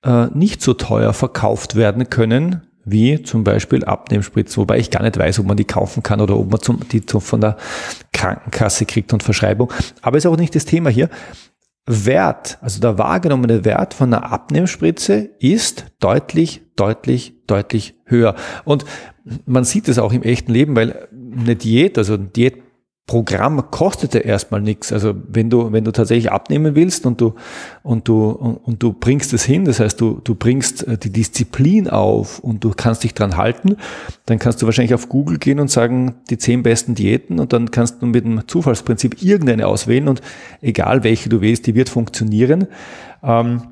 äh, 0.04 0.28
nicht 0.34 0.62
so 0.62 0.74
teuer 0.74 1.14
verkauft 1.14 1.76
werden 1.76 2.10
können, 2.10 2.68
wie 2.86 3.22
zum 3.24 3.44
Beispiel 3.44 3.84
Abnehmspritzen, 3.86 4.58
wobei 4.58 4.78
ich 4.78 4.92
gar 4.92 5.04
nicht 5.04 5.18
weiß, 5.18 5.40
ob 5.40 5.46
man 5.46 5.58
die 5.58 5.66
kaufen 5.66 6.04
kann 6.04 6.22
oder 6.22 6.38
ob 6.38 6.52
man 6.52 6.62
zum, 6.62 6.88
die 6.90 7.06
zum, 7.06 7.22
von 7.22 7.42
der 7.42 7.58
Krankenkasse 8.12 8.86
kriegt 8.86 9.14
und 9.14 9.24
Verschreibung. 9.24 9.72
Aber 10.02 10.18
ist 10.18 10.26
auch 10.26 10.38
nicht 10.38 10.56
das 10.56 10.66
Thema 10.66 10.90
hier. 10.90 11.10
Wert, 11.86 12.60
also 12.62 12.80
der 12.80 12.98
wahrgenommene 12.98 13.66
Wert 13.66 13.94
von 13.94 14.14
einer 14.14 14.32
Abnehmspritze 14.32 15.30
ist 15.40 15.86
deutlich, 16.00 16.62
deutlich, 16.78 17.34
deutlich 17.46 17.96
höher. 18.06 18.36
Und 18.64 18.86
man 19.46 19.66
sieht 19.66 19.90
es 19.90 20.00
auch 20.00 20.14
im 20.14 20.24
echten 20.24 20.52
Leben, 20.52 20.76
weil 20.76 21.10
eine 21.38 21.56
Diät, 21.56 21.98
also 21.98 22.14
ein 22.14 22.32
Diätprogramm 23.04 23.70
kostete 23.70 24.20
erstmal 24.20 24.62
nichts. 24.62 24.94
Also 24.94 25.14
wenn 25.28 25.50
du, 25.50 25.72
wenn 25.72 25.84
du 25.84 25.92
tatsächlich 25.92 26.32
abnehmen 26.32 26.76
willst 26.76 27.06
und 27.06 27.20
du, 27.20 27.36
und 27.84 28.08
du, 28.08 28.30
und, 28.30 28.82
du 28.82 28.94
bringst 28.94 29.34
es 29.34 29.44
hin, 29.44 29.66
das 29.66 29.80
heißt, 29.80 30.00
du, 30.00 30.22
du 30.24 30.36
bringst 30.36 30.88
äh, 30.88 30.98
die 30.98 31.12
Disziplin 31.12 31.90
auf 31.90 32.40
und 32.40 32.64
du 32.64 32.72
kannst 32.72 33.04
dich 33.04 33.14
dran 33.14 33.38
halten, 33.38 33.76
dann 34.26 34.40
kannst 34.40 34.62
du 34.62 34.66
wahrscheinlich 34.66 34.94
auf 34.94 35.10
Google 35.10 35.38
gehen 35.38 35.60
und 35.60 35.70
sagen, 35.70 36.16
die 36.30 36.38
zehn 36.38 36.64
besten 36.64 36.96
Diäten 36.96 37.40
und 37.40 37.52
dann 37.52 37.72
kannst 37.72 38.02
du 38.02 38.06
mit 38.06 38.24
dem 38.24 38.48
Zufallsprinzip 38.48 39.22
irgendeine 39.22 39.68
auswählen 39.68 40.08
und 40.08 40.22
egal 40.62 41.04
welche 41.04 41.30
du 41.30 41.42
wählst, 41.42 41.68
die 41.68 41.76
wird 41.76 41.90
funktionieren. 41.90 42.68
Ähm, 43.22 43.64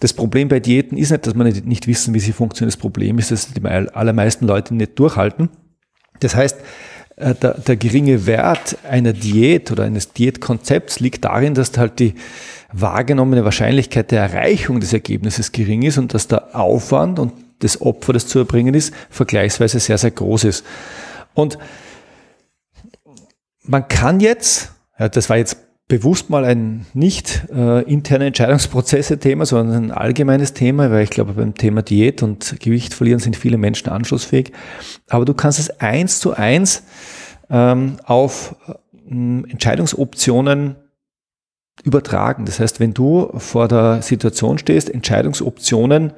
das 0.00 0.12
Problem 0.12 0.48
bei 0.48 0.58
Diäten 0.58 0.98
ist 0.98 1.12
nicht, 1.12 1.26
dass 1.26 1.36
man 1.36 1.46
nicht 1.46 1.86
wissen, 1.86 2.12
wie 2.12 2.18
sie 2.18 2.32
funktionieren. 2.32 2.70
Das 2.70 2.76
Problem 2.76 3.18
ist, 3.18 3.30
dass 3.30 3.52
die 3.52 3.64
allermeisten 3.64 4.46
Leute 4.46 4.74
nicht 4.74 4.98
durchhalten. 4.98 5.48
Das 6.18 6.34
heißt, 6.34 6.58
der, 7.16 7.34
der 7.34 7.76
geringe 7.76 8.26
Wert 8.26 8.78
einer 8.88 9.12
Diät 9.12 9.70
oder 9.70 9.84
eines 9.84 10.12
Diätkonzepts 10.12 11.00
liegt 11.00 11.24
darin, 11.24 11.54
dass 11.54 11.76
halt 11.76 11.98
die 11.98 12.14
wahrgenommene 12.72 13.44
Wahrscheinlichkeit 13.44 14.10
der 14.10 14.22
Erreichung 14.22 14.80
des 14.80 14.92
Ergebnisses 14.92 15.52
gering 15.52 15.82
ist 15.82 15.98
und 15.98 16.14
dass 16.14 16.28
der 16.28 16.56
Aufwand 16.56 17.18
und 17.18 17.32
das 17.58 17.80
Opfer, 17.80 18.12
das 18.12 18.26
zu 18.26 18.38
erbringen 18.38 18.74
ist, 18.74 18.94
vergleichsweise 19.10 19.78
sehr, 19.78 19.98
sehr 19.98 20.10
groß 20.10 20.44
ist. 20.44 20.64
Und 21.34 21.58
man 23.62 23.86
kann 23.88 24.20
jetzt, 24.20 24.72
ja, 24.98 25.08
das 25.08 25.30
war 25.30 25.36
jetzt 25.36 25.58
bewusst 25.92 26.30
mal 26.30 26.46
ein 26.46 26.86
nicht 26.94 27.42
äh, 27.54 27.82
interne 27.82 28.24
Entscheidungsprozesse-Thema, 28.24 29.44
sondern 29.44 29.84
ein 29.84 29.90
allgemeines 29.90 30.54
Thema, 30.54 30.90
weil 30.90 31.04
ich 31.04 31.10
glaube, 31.10 31.34
beim 31.34 31.54
Thema 31.54 31.82
Diät 31.82 32.22
und 32.22 32.58
Gewicht 32.60 32.94
verlieren 32.94 33.18
sind 33.18 33.36
viele 33.36 33.58
Menschen 33.58 33.90
anschlussfähig. 33.90 34.52
Aber 35.10 35.26
du 35.26 35.34
kannst 35.34 35.58
es 35.58 35.68
eins 35.80 36.18
zu 36.18 36.32
eins 36.32 36.84
ähm, 37.50 37.98
auf 38.04 38.56
äh, 38.66 39.12
Entscheidungsoptionen 39.12 40.76
übertragen. 41.84 42.46
Das 42.46 42.58
heißt, 42.58 42.80
wenn 42.80 42.94
du 42.94 43.30
vor 43.36 43.68
der 43.68 44.00
Situation 44.00 44.56
stehst, 44.56 44.88
Entscheidungsoptionen 44.88 46.14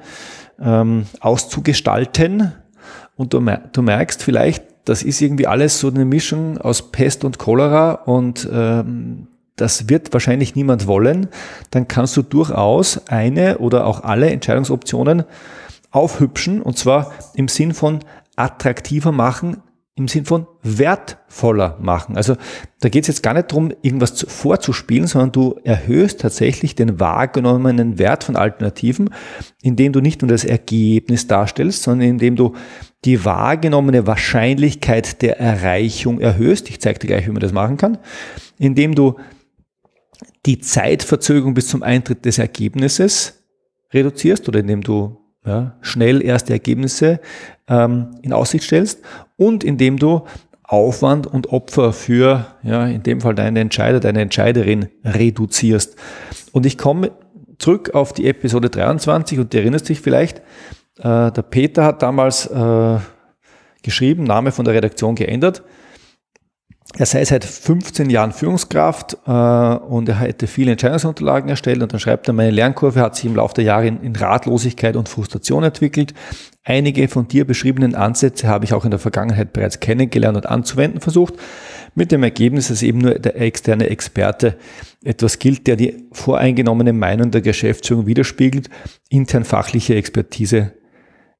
ähm, 0.57 1.05
auszugestalten 1.19 2.53
und 3.17 3.33
du, 3.33 3.45
du 3.73 3.81
merkst 3.81 4.23
vielleicht, 4.23 4.63
das 4.85 5.03
ist 5.03 5.19
irgendwie 5.19 5.47
alles 5.47 5.81
so 5.81 5.89
eine 5.89 6.05
Mischung 6.05 6.59
aus 6.59 6.93
Pest 6.93 7.25
und 7.25 7.39
Cholera 7.39 7.91
und 7.91 8.47
ähm, 8.49 9.27
das 9.55 9.89
wird 9.89 10.11
wahrscheinlich 10.13 10.55
niemand 10.55 10.87
wollen, 10.87 11.27
dann 11.71 11.87
kannst 11.87 12.17
du 12.17 12.21
durchaus 12.21 13.07
eine 13.07 13.59
oder 13.59 13.87
auch 13.87 14.03
alle 14.03 14.29
Entscheidungsoptionen 14.29 15.23
aufhübschen 15.91 16.61
und 16.61 16.77
zwar 16.77 17.13
im 17.35 17.47
Sinn 17.47 17.73
von 17.73 17.99
attraktiver 18.35 19.11
machen, 19.11 19.61
im 19.97 20.09
Sinn 20.09 20.25
von 20.25 20.45
wertvoller 20.61 21.77
machen. 21.79 22.17
Also 22.17 22.35
da 22.81 22.89
geht 22.89 23.05
es 23.05 23.07
jetzt 23.07 23.23
gar 23.23 23.33
nicht 23.33 23.49
darum, 23.49 23.71
irgendwas 23.81 24.25
vorzuspielen, 24.27 25.07
sondern 25.07 25.31
du 25.31 25.55
erhöhst 25.63 26.19
tatsächlich 26.19 26.75
den 26.75 26.99
wahrgenommenen 26.99 27.97
Wert 27.97 28.25
von 28.25 28.35
Alternativen, 28.35 29.09
indem 29.61 29.93
du 29.93 30.01
nicht 30.01 30.21
nur 30.21 30.27
das 30.27 30.43
Ergebnis 30.43 31.27
darstellst, 31.27 31.83
sondern 31.83 32.09
indem 32.09 32.35
du 32.35 32.55
die 33.05 33.23
wahrgenommene 33.23 34.05
Wahrscheinlichkeit 34.05 35.21
der 35.21 35.39
Erreichung 35.39 36.19
erhöhst. 36.19 36.69
Ich 36.69 36.81
zeige 36.81 36.99
dir 36.99 37.07
gleich, 37.07 37.27
wie 37.27 37.31
man 37.31 37.39
das 37.39 37.53
machen 37.53 37.77
kann. 37.77 37.97
Indem 38.57 38.95
du 38.95 39.15
die 40.45 40.59
Zeitverzögerung 40.59 41.53
bis 41.53 41.67
zum 41.67 41.83
Eintritt 41.83 42.25
des 42.25 42.37
Ergebnisses 42.37 43.43
reduzierst 43.91 44.47
oder 44.47 44.59
indem 44.59 44.81
du 44.81 45.17
ja, 45.45 45.77
schnell 45.81 46.23
erste 46.23 46.53
Ergebnisse 46.53 47.19
ähm, 47.67 48.11
in 48.21 48.33
Aussicht 48.33 48.65
stellst 48.65 49.01
und 49.37 49.63
indem 49.63 49.97
du 49.97 50.23
Aufwand 50.63 51.27
und 51.27 51.49
Opfer 51.49 51.93
für, 51.93 52.47
ja, 52.63 52.87
in 52.87 53.03
dem 53.03 53.21
Fall 53.21 53.35
deine 53.35 53.59
Entscheider, 53.59 53.99
deine 53.99 54.21
Entscheiderin 54.21 54.87
reduzierst. 55.03 55.95
Und 56.51 56.65
ich 56.65 56.77
komme 56.77 57.11
zurück 57.59 57.91
auf 57.93 58.13
die 58.13 58.27
Episode 58.27 58.69
23 58.69 59.39
und 59.39 59.53
du 59.53 59.57
erinnerst 59.59 59.87
dich 59.89 60.01
vielleicht, 60.01 60.39
äh, 60.97 61.31
der 61.31 61.43
Peter 61.43 61.83
hat 61.83 62.01
damals 62.01 62.47
äh, 62.47 62.97
geschrieben, 63.83 64.23
Name 64.23 64.51
von 64.51 64.65
der 64.65 64.73
Redaktion 64.73 65.15
geändert. 65.15 65.61
Er 66.97 67.05
sei 67.05 67.25
seit 67.25 67.43
15 67.43 68.09
Jahren 68.09 68.31
Führungskraft 68.31 69.17
äh, 69.25 69.29
und 69.29 70.07
er 70.07 70.19
hätte 70.19 70.47
viele 70.47 70.71
Entscheidungsunterlagen 70.71 71.49
erstellt 71.49 71.81
und 71.81 71.91
dann 71.91 71.99
schreibt 71.99 72.27
er, 72.27 72.33
meine 72.33 72.51
Lernkurve 72.51 73.01
hat 73.01 73.15
sich 73.15 73.25
im 73.25 73.35
Laufe 73.35 73.55
der 73.55 73.65
Jahre 73.65 73.87
in, 73.87 74.01
in 74.01 74.15
Ratlosigkeit 74.15 74.95
und 74.95 75.09
Frustration 75.09 75.63
entwickelt. 75.63 76.13
Einige 76.63 77.07
von 77.07 77.27
dir 77.27 77.45
beschriebenen 77.45 77.95
Ansätze 77.95 78.47
habe 78.47 78.65
ich 78.65 78.73
auch 78.73 78.85
in 78.85 78.91
der 78.91 78.99
Vergangenheit 78.99 79.51
bereits 79.51 79.79
kennengelernt 79.79 80.37
und 80.37 80.45
anzuwenden 80.45 81.01
versucht, 81.01 81.33
mit 81.95 82.11
dem 82.11 82.23
Ergebnis, 82.23 82.69
dass 82.69 82.81
eben 82.81 82.99
nur 82.99 83.15
der 83.15 83.39
externe 83.41 83.89
Experte 83.89 84.57
etwas 85.03 85.39
gilt, 85.39 85.67
der 85.67 85.75
die 85.75 86.07
voreingenommene 86.11 86.93
Meinung 86.93 87.31
der 87.31 87.41
Geschäftsführung 87.41 88.05
widerspiegelt, 88.05 88.69
intern 89.09 89.43
fachliche 89.43 89.95
Expertise 89.95 90.71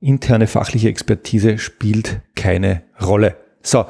interne 0.06 0.46
fachliche 0.46 0.90
Expertise 0.90 1.58
spielt 1.58 2.22
keine 2.36 2.84
Rolle. 3.02 3.38
So, 3.64 3.86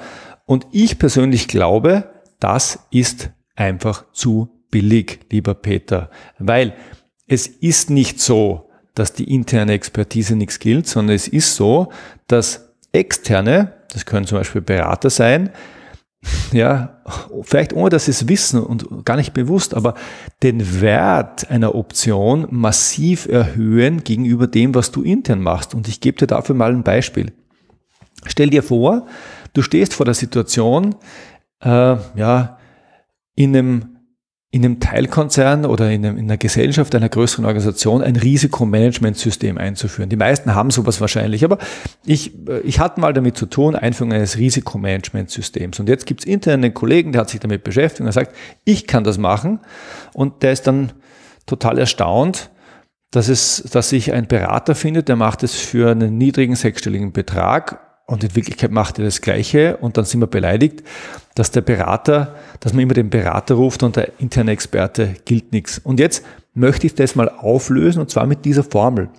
und 0.45 0.67
ich 0.71 0.99
persönlich 0.99 1.47
glaube, 1.47 2.09
das 2.39 2.79
ist 2.91 3.31
einfach 3.55 4.11
zu 4.11 4.49
billig, 4.71 5.19
lieber 5.31 5.53
Peter, 5.53 6.09
weil 6.37 6.75
es 7.27 7.47
ist 7.47 7.89
nicht 7.89 8.19
so, 8.19 8.69
dass 8.93 9.13
die 9.13 9.33
interne 9.33 9.73
Expertise 9.73 10.35
nichts 10.35 10.59
gilt, 10.59 10.87
sondern 10.87 11.15
es 11.15 11.27
ist 11.27 11.55
so, 11.55 11.91
dass 12.27 12.73
externe, 12.91 13.73
das 13.91 14.05
können 14.05 14.25
zum 14.25 14.37
Beispiel 14.37 14.61
Berater 14.61 15.09
sein, 15.09 15.49
ja, 16.51 17.01
vielleicht 17.43 17.73
ohne 17.73 17.89
dass 17.89 18.05
sie 18.05 18.11
es 18.11 18.27
wissen 18.27 18.61
und 18.61 19.05
gar 19.05 19.17
nicht 19.17 19.33
bewusst, 19.33 19.73
aber 19.73 19.95
den 20.43 20.81
Wert 20.81 21.49
einer 21.51 21.75
Option 21.75 22.47
massiv 22.49 23.27
erhöhen 23.27 24.03
gegenüber 24.03 24.47
dem, 24.47 24.73
was 24.73 24.91
du 24.91 25.03
intern 25.03 25.41
machst. 25.41 25.75
Und 25.75 25.87
ich 25.87 26.01
gebe 26.01 26.17
dir 26.17 26.27
dafür 26.27 26.55
mal 26.55 26.71
ein 26.71 26.83
Beispiel. 26.83 27.31
Stell 28.25 28.49
dir 28.49 28.63
vor, 28.63 29.05
du 29.55 29.63
stehst 29.63 29.95
vor 29.95 30.05
der 30.05 30.13
Situation, 30.13 30.95
äh, 31.61 31.67
ja, 31.67 32.59
in 33.35 33.55
einem 33.55 33.95
in 34.55 34.63
einem 34.63 34.79
Teilkonzern 34.79 35.65
oder 35.65 35.91
in, 35.91 36.05
einem, 36.05 36.17
in 36.17 36.25
einer 36.25 36.37
Gesellschaft 36.37 36.95
einer 36.95 37.09
größeren 37.09 37.43
Organisation 37.43 38.01
ein 38.01 38.15
Risikomanagementsystem 38.15 39.57
einzuführen. 39.57 40.09
Die 40.09 40.15
meisten 40.15 40.55
haben 40.55 40.71
sowas 40.71 41.01
wahrscheinlich, 41.01 41.43
aber 41.43 41.57
ich, 42.05 42.47
äh, 42.47 42.61
ich 42.61 42.79
hatte 42.79 43.01
mal 43.01 43.11
damit 43.11 43.35
zu 43.35 43.47
tun, 43.47 43.75
Einführung 43.75 44.13
eines 44.13 44.37
Risikomanagementsystems. 44.37 45.81
Und 45.81 45.89
jetzt 45.89 46.05
gibt 46.05 46.21
es 46.21 46.25
intern 46.25 46.63
einen 46.63 46.73
Kollegen, 46.73 47.11
der 47.11 47.19
hat 47.21 47.31
sich 47.31 47.41
damit 47.41 47.65
beschäftigt 47.65 47.99
und 47.99 48.05
er 48.05 48.13
sagt, 48.13 48.33
ich 48.63 48.87
kann 48.87 49.03
das 49.03 49.17
machen. 49.17 49.59
Und 50.13 50.41
der 50.41 50.53
ist 50.53 50.67
dann 50.67 50.93
total 51.45 51.77
erstaunt, 51.77 52.49
dass, 53.11 53.27
es, 53.27 53.61
dass 53.73 53.89
sich 53.89 54.13
ein 54.13 54.27
Berater 54.29 54.73
findet, 54.73 55.09
der 55.09 55.17
macht 55.17 55.43
es 55.43 55.55
für 55.55 55.91
einen 55.91 56.17
niedrigen 56.17 56.55
sechsstelligen 56.55 57.11
Betrag 57.11 57.84
und 58.07 58.23
in 58.23 58.35
Wirklichkeit 58.35 58.71
macht 58.71 58.99
er 58.99 59.05
das 59.05 59.21
Gleiche 59.21 59.77
und 59.77 59.97
dann 59.97 60.05
sind 60.05 60.19
wir 60.19 60.27
beleidigt, 60.27 60.83
dass 61.33 61.51
der 61.51 61.61
Berater, 61.61 62.35
dass 62.59 62.73
man 62.73 62.83
immer 62.83 62.93
den 62.93 63.09
Berater 63.09 63.55
ruft 63.55 63.83
und 63.83 63.95
der 63.95 64.19
interne 64.19 64.51
Experte 64.51 65.15
gilt 65.25 65.51
nichts. 65.51 65.79
Und 65.79 65.99
jetzt 65.99 66.23
möchte 66.53 66.87
ich 66.87 66.95
das 66.95 67.15
mal 67.15 67.29
auflösen 67.29 67.99
und 67.99 68.09
zwar 68.09 68.27
mit 68.27 68.45
dieser 68.45 68.63
Formel. 68.63 69.09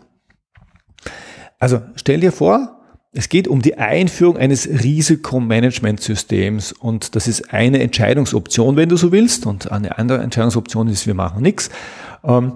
Also 1.59 1.83
stell 1.97 2.21
dir 2.21 2.33
vor, 2.33 2.81
es 3.13 3.29
geht 3.29 3.49
um 3.49 3.63
die 3.63 3.79
Einführung 3.79 4.37
eines 4.37 4.69
Risikomanagementsystems 4.69 6.73
und 6.73 7.17
das 7.17 7.27
ist 7.27 7.53
eine 7.53 7.81
Entscheidungsoption, 7.81 8.77
wenn 8.77 8.91
du 8.91 8.97
so 8.97 9.11
willst 9.11 9.47
und 9.47 9.73
eine 9.73 9.99
andere 9.99 10.19
Entscheidungsoption 10.19 10.89
ist, 10.89 11.07
wir 11.07 11.15
machen 11.15 11.43
nichts. 11.43 11.71
Ähm, 12.25 12.55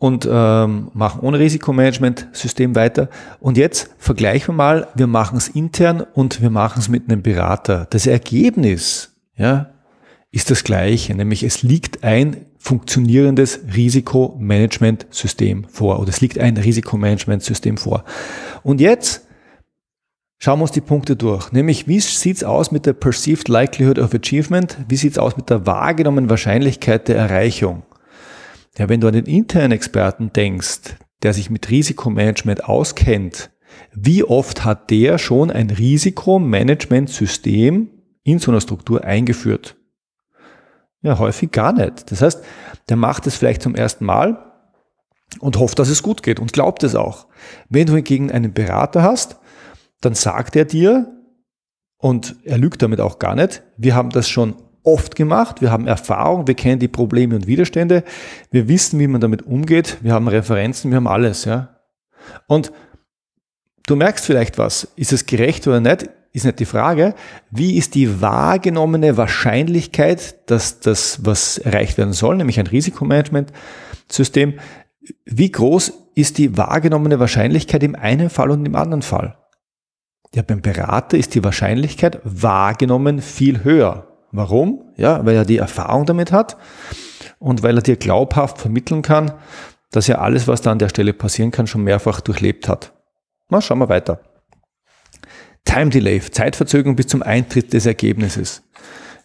und 0.00 0.26
ähm, 0.28 0.90
machen 0.94 1.20
ohne 1.20 1.38
Risikomanagement-System 1.38 2.74
weiter. 2.74 3.10
Und 3.38 3.58
jetzt 3.58 3.90
vergleichen 3.98 4.54
wir 4.54 4.56
mal, 4.56 4.88
wir 4.94 5.06
machen 5.06 5.36
es 5.36 5.48
intern 5.48 6.00
und 6.14 6.40
wir 6.40 6.48
machen 6.48 6.78
es 6.78 6.88
mit 6.88 7.10
einem 7.10 7.20
Berater. 7.20 7.86
Das 7.90 8.06
Ergebnis 8.06 9.14
ja, 9.36 9.74
ist 10.32 10.50
das 10.50 10.64
gleiche, 10.64 11.14
nämlich 11.14 11.42
es 11.42 11.62
liegt 11.62 12.02
ein 12.02 12.46
funktionierendes 12.56 13.60
Risikomanagement-System 13.74 15.64
vor 15.64 16.00
oder 16.00 16.08
es 16.08 16.22
liegt 16.22 16.38
ein 16.38 16.56
Risikomanagement-System 16.56 17.76
vor. 17.76 18.04
Und 18.62 18.80
jetzt 18.80 19.26
schauen 20.38 20.60
wir 20.60 20.62
uns 20.62 20.72
die 20.72 20.80
Punkte 20.80 21.14
durch, 21.14 21.52
nämlich 21.52 21.88
wie 21.88 22.00
sieht's 22.00 22.42
aus 22.42 22.70
mit 22.70 22.86
der 22.86 22.94
Perceived 22.94 23.48
Likelihood 23.48 23.98
of 23.98 24.14
Achievement, 24.14 24.78
wie 24.88 24.96
sieht's 24.96 25.18
aus 25.18 25.36
mit 25.36 25.50
der 25.50 25.66
wahrgenommenen 25.66 26.30
Wahrscheinlichkeit 26.30 27.08
der 27.08 27.16
Erreichung. 27.16 27.82
Ja, 28.78 28.88
wenn 28.88 29.00
du 29.00 29.08
an 29.08 29.14
den 29.14 29.26
internen 29.26 29.72
Experten 29.72 30.32
denkst, 30.32 30.94
der 31.22 31.34
sich 31.34 31.50
mit 31.50 31.68
Risikomanagement 31.70 32.64
auskennt, 32.64 33.50
wie 33.92 34.24
oft 34.24 34.64
hat 34.64 34.90
der 34.90 35.18
schon 35.18 35.50
ein 35.50 35.70
Risikomanagementsystem 35.70 37.90
in 38.22 38.38
so 38.38 38.50
einer 38.50 38.60
Struktur 38.60 39.04
eingeführt? 39.04 39.76
Ja, 41.02 41.18
häufig 41.18 41.50
gar 41.50 41.72
nicht. 41.72 42.10
Das 42.10 42.22
heißt, 42.22 42.44
der 42.88 42.96
macht 42.96 43.26
es 43.26 43.36
vielleicht 43.36 43.62
zum 43.62 43.74
ersten 43.74 44.04
Mal 44.04 44.50
und 45.38 45.58
hofft, 45.58 45.78
dass 45.78 45.88
es 45.88 46.02
gut 46.02 46.22
geht 46.22 46.40
und 46.40 46.52
glaubt 46.52 46.82
es 46.82 46.94
auch. 46.94 47.26
Wenn 47.68 47.86
du 47.86 47.94
hingegen 47.94 48.30
einen 48.30 48.52
Berater 48.52 49.02
hast, 49.02 49.38
dann 50.00 50.14
sagt 50.14 50.56
er 50.56 50.64
dir, 50.64 51.16
und 51.98 52.36
er 52.44 52.58
lügt 52.58 52.82
damit 52.82 53.00
auch 53.00 53.18
gar 53.18 53.34
nicht, 53.34 53.62
wir 53.76 53.94
haben 53.94 54.10
das 54.10 54.28
schon 54.28 54.56
oft 54.82 55.14
gemacht, 55.14 55.60
wir 55.60 55.70
haben 55.70 55.86
Erfahrung, 55.86 56.46
wir 56.46 56.54
kennen 56.54 56.78
die 56.78 56.88
Probleme 56.88 57.34
und 57.36 57.46
Widerstände, 57.46 58.04
wir 58.50 58.68
wissen, 58.68 58.98
wie 58.98 59.06
man 59.06 59.20
damit 59.20 59.42
umgeht, 59.42 59.98
wir 60.00 60.12
haben 60.12 60.28
Referenzen, 60.28 60.90
wir 60.90 60.96
haben 60.96 61.06
alles, 61.06 61.44
ja. 61.44 61.80
Und 62.46 62.72
du 63.86 63.96
merkst 63.96 64.24
vielleicht 64.24 64.58
was, 64.58 64.88
ist 64.96 65.12
es 65.12 65.26
gerecht 65.26 65.66
oder 65.66 65.80
nicht, 65.80 66.08
ist 66.32 66.44
nicht 66.44 66.60
die 66.60 66.64
Frage. 66.64 67.14
Wie 67.50 67.76
ist 67.76 67.94
die 67.94 68.20
wahrgenommene 68.20 69.16
Wahrscheinlichkeit, 69.16 70.48
dass 70.50 70.80
das, 70.80 71.24
was 71.24 71.58
erreicht 71.58 71.98
werden 71.98 72.12
soll, 72.12 72.36
nämlich 72.36 72.60
ein 72.60 72.66
Risikomanagementsystem, 72.66 74.58
wie 75.24 75.50
groß 75.50 75.92
ist 76.14 76.38
die 76.38 76.56
wahrgenommene 76.56 77.18
Wahrscheinlichkeit 77.18 77.82
im 77.82 77.96
einen 77.96 78.30
Fall 78.30 78.50
und 78.50 78.64
im 78.64 78.76
anderen 78.76 79.02
Fall? 79.02 79.36
Ja, 80.34 80.42
beim 80.42 80.62
Berater 80.62 81.18
ist 81.18 81.34
die 81.34 81.42
Wahrscheinlichkeit 81.42 82.20
wahrgenommen 82.22 83.20
viel 83.20 83.64
höher. 83.64 84.09
Warum? 84.32 84.92
Ja, 84.96 85.24
weil 85.24 85.36
er 85.36 85.44
die 85.44 85.58
Erfahrung 85.58 86.06
damit 86.06 86.32
hat 86.32 86.56
und 87.38 87.62
weil 87.62 87.76
er 87.76 87.82
dir 87.82 87.96
glaubhaft 87.96 88.58
vermitteln 88.58 89.02
kann, 89.02 89.32
dass 89.90 90.08
er 90.08 90.20
alles, 90.20 90.46
was 90.46 90.60
da 90.62 90.70
an 90.70 90.78
der 90.78 90.88
Stelle 90.88 91.12
passieren 91.12 91.50
kann, 91.50 91.66
schon 91.66 91.82
mehrfach 91.82 92.20
durchlebt 92.20 92.68
hat. 92.68 92.92
Na, 93.48 93.60
schauen 93.60 93.78
wir 93.78 93.88
weiter. 93.88 94.20
Time 95.64 95.90
Delay, 95.90 96.20
Zeitverzögerung 96.20 96.96
bis 96.96 97.08
zum 97.08 97.22
Eintritt 97.22 97.72
des 97.72 97.86
Ergebnisses. 97.86 98.62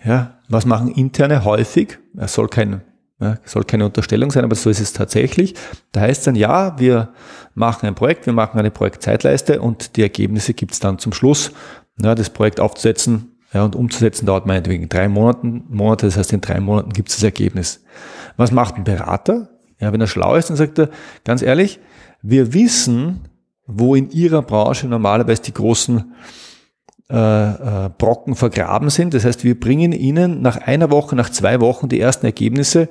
Ja, 0.03 0.39
was 0.49 0.65
machen 0.65 0.91
interne 0.91 1.45
häufig? 1.45 1.97
Es 2.17 2.33
soll 2.33 2.47
kein 2.47 2.81
ja, 3.19 3.37
soll 3.45 3.63
keine 3.63 3.85
Unterstellung 3.85 4.29
sein, 4.29 4.43
aber 4.43 4.55
so 4.55 4.69
ist 4.69 4.81
es 4.81 4.91
tatsächlich. 4.91 5.55
Da 5.93 6.01
heißt 6.01 6.19
es 6.19 6.25
dann, 6.25 6.35
ja, 6.35 6.77
wir 6.79 7.13
machen 7.53 7.85
ein 7.87 7.95
Projekt, 7.95 8.25
wir 8.25 8.33
machen 8.33 8.59
eine 8.59 8.71
Projektzeitleiste 8.71 9.61
und 9.61 9.95
die 9.95 10.01
Ergebnisse 10.01 10.53
gibt 10.53 10.73
es 10.73 10.81
dann 10.81 10.99
zum 10.99 11.13
Schluss. 11.13 11.53
Ja, 12.01 12.13
das 12.13 12.29
Projekt 12.29 12.59
aufzusetzen, 12.59 13.34
ja, 13.53 13.63
und 13.63 13.75
umzusetzen 13.75 14.25
dauert 14.25 14.45
meinetwegen 14.45 14.89
drei 14.89 15.07
Monaten, 15.07 15.63
Monate, 15.69 16.07
das 16.07 16.17
heißt 16.17 16.33
in 16.33 16.41
drei 16.41 16.59
Monaten 16.59 16.91
gibt 16.93 17.09
es 17.09 17.15
das 17.15 17.23
Ergebnis. 17.23 17.83
Was 18.37 18.51
macht 18.51 18.75
ein 18.75 18.83
Berater? 18.83 19.49
Ja, 19.79 19.93
wenn 19.93 20.01
er 20.01 20.07
schlau 20.07 20.35
ist, 20.35 20.49
dann 20.49 20.57
sagt 20.57 20.79
er, 20.79 20.89
ganz 21.23 21.41
ehrlich, 21.41 21.79
wir 22.21 22.53
wissen, 22.53 23.29
wo 23.67 23.95
in 23.95 24.09
Ihrer 24.11 24.41
Branche 24.41 24.87
normalerweise 24.87 25.41
die 25.43 25.53
großen 25.53 26.13
äh, 27.09 27.15
äh, 27.15 27.89
Brocken 27.97 28.35
vergraben 28.35 28.89
sind. 28.89 29.13
Das 29.13 29.25
heißt, 29.25 29.43
wir 29.43 29.59
bringen 29.59 29.91
Ihnen 29.91 30.41
nach 30.41 30.57
einer 30.57 30.91
Woche, 30.91 31.15
nach 31.15 31.29
zwei 31.29 31.61
Wochen 31.61 31.87
die 31.87 31.99
ersten 31.99 32.25
Ergebnisse 32.25 32.89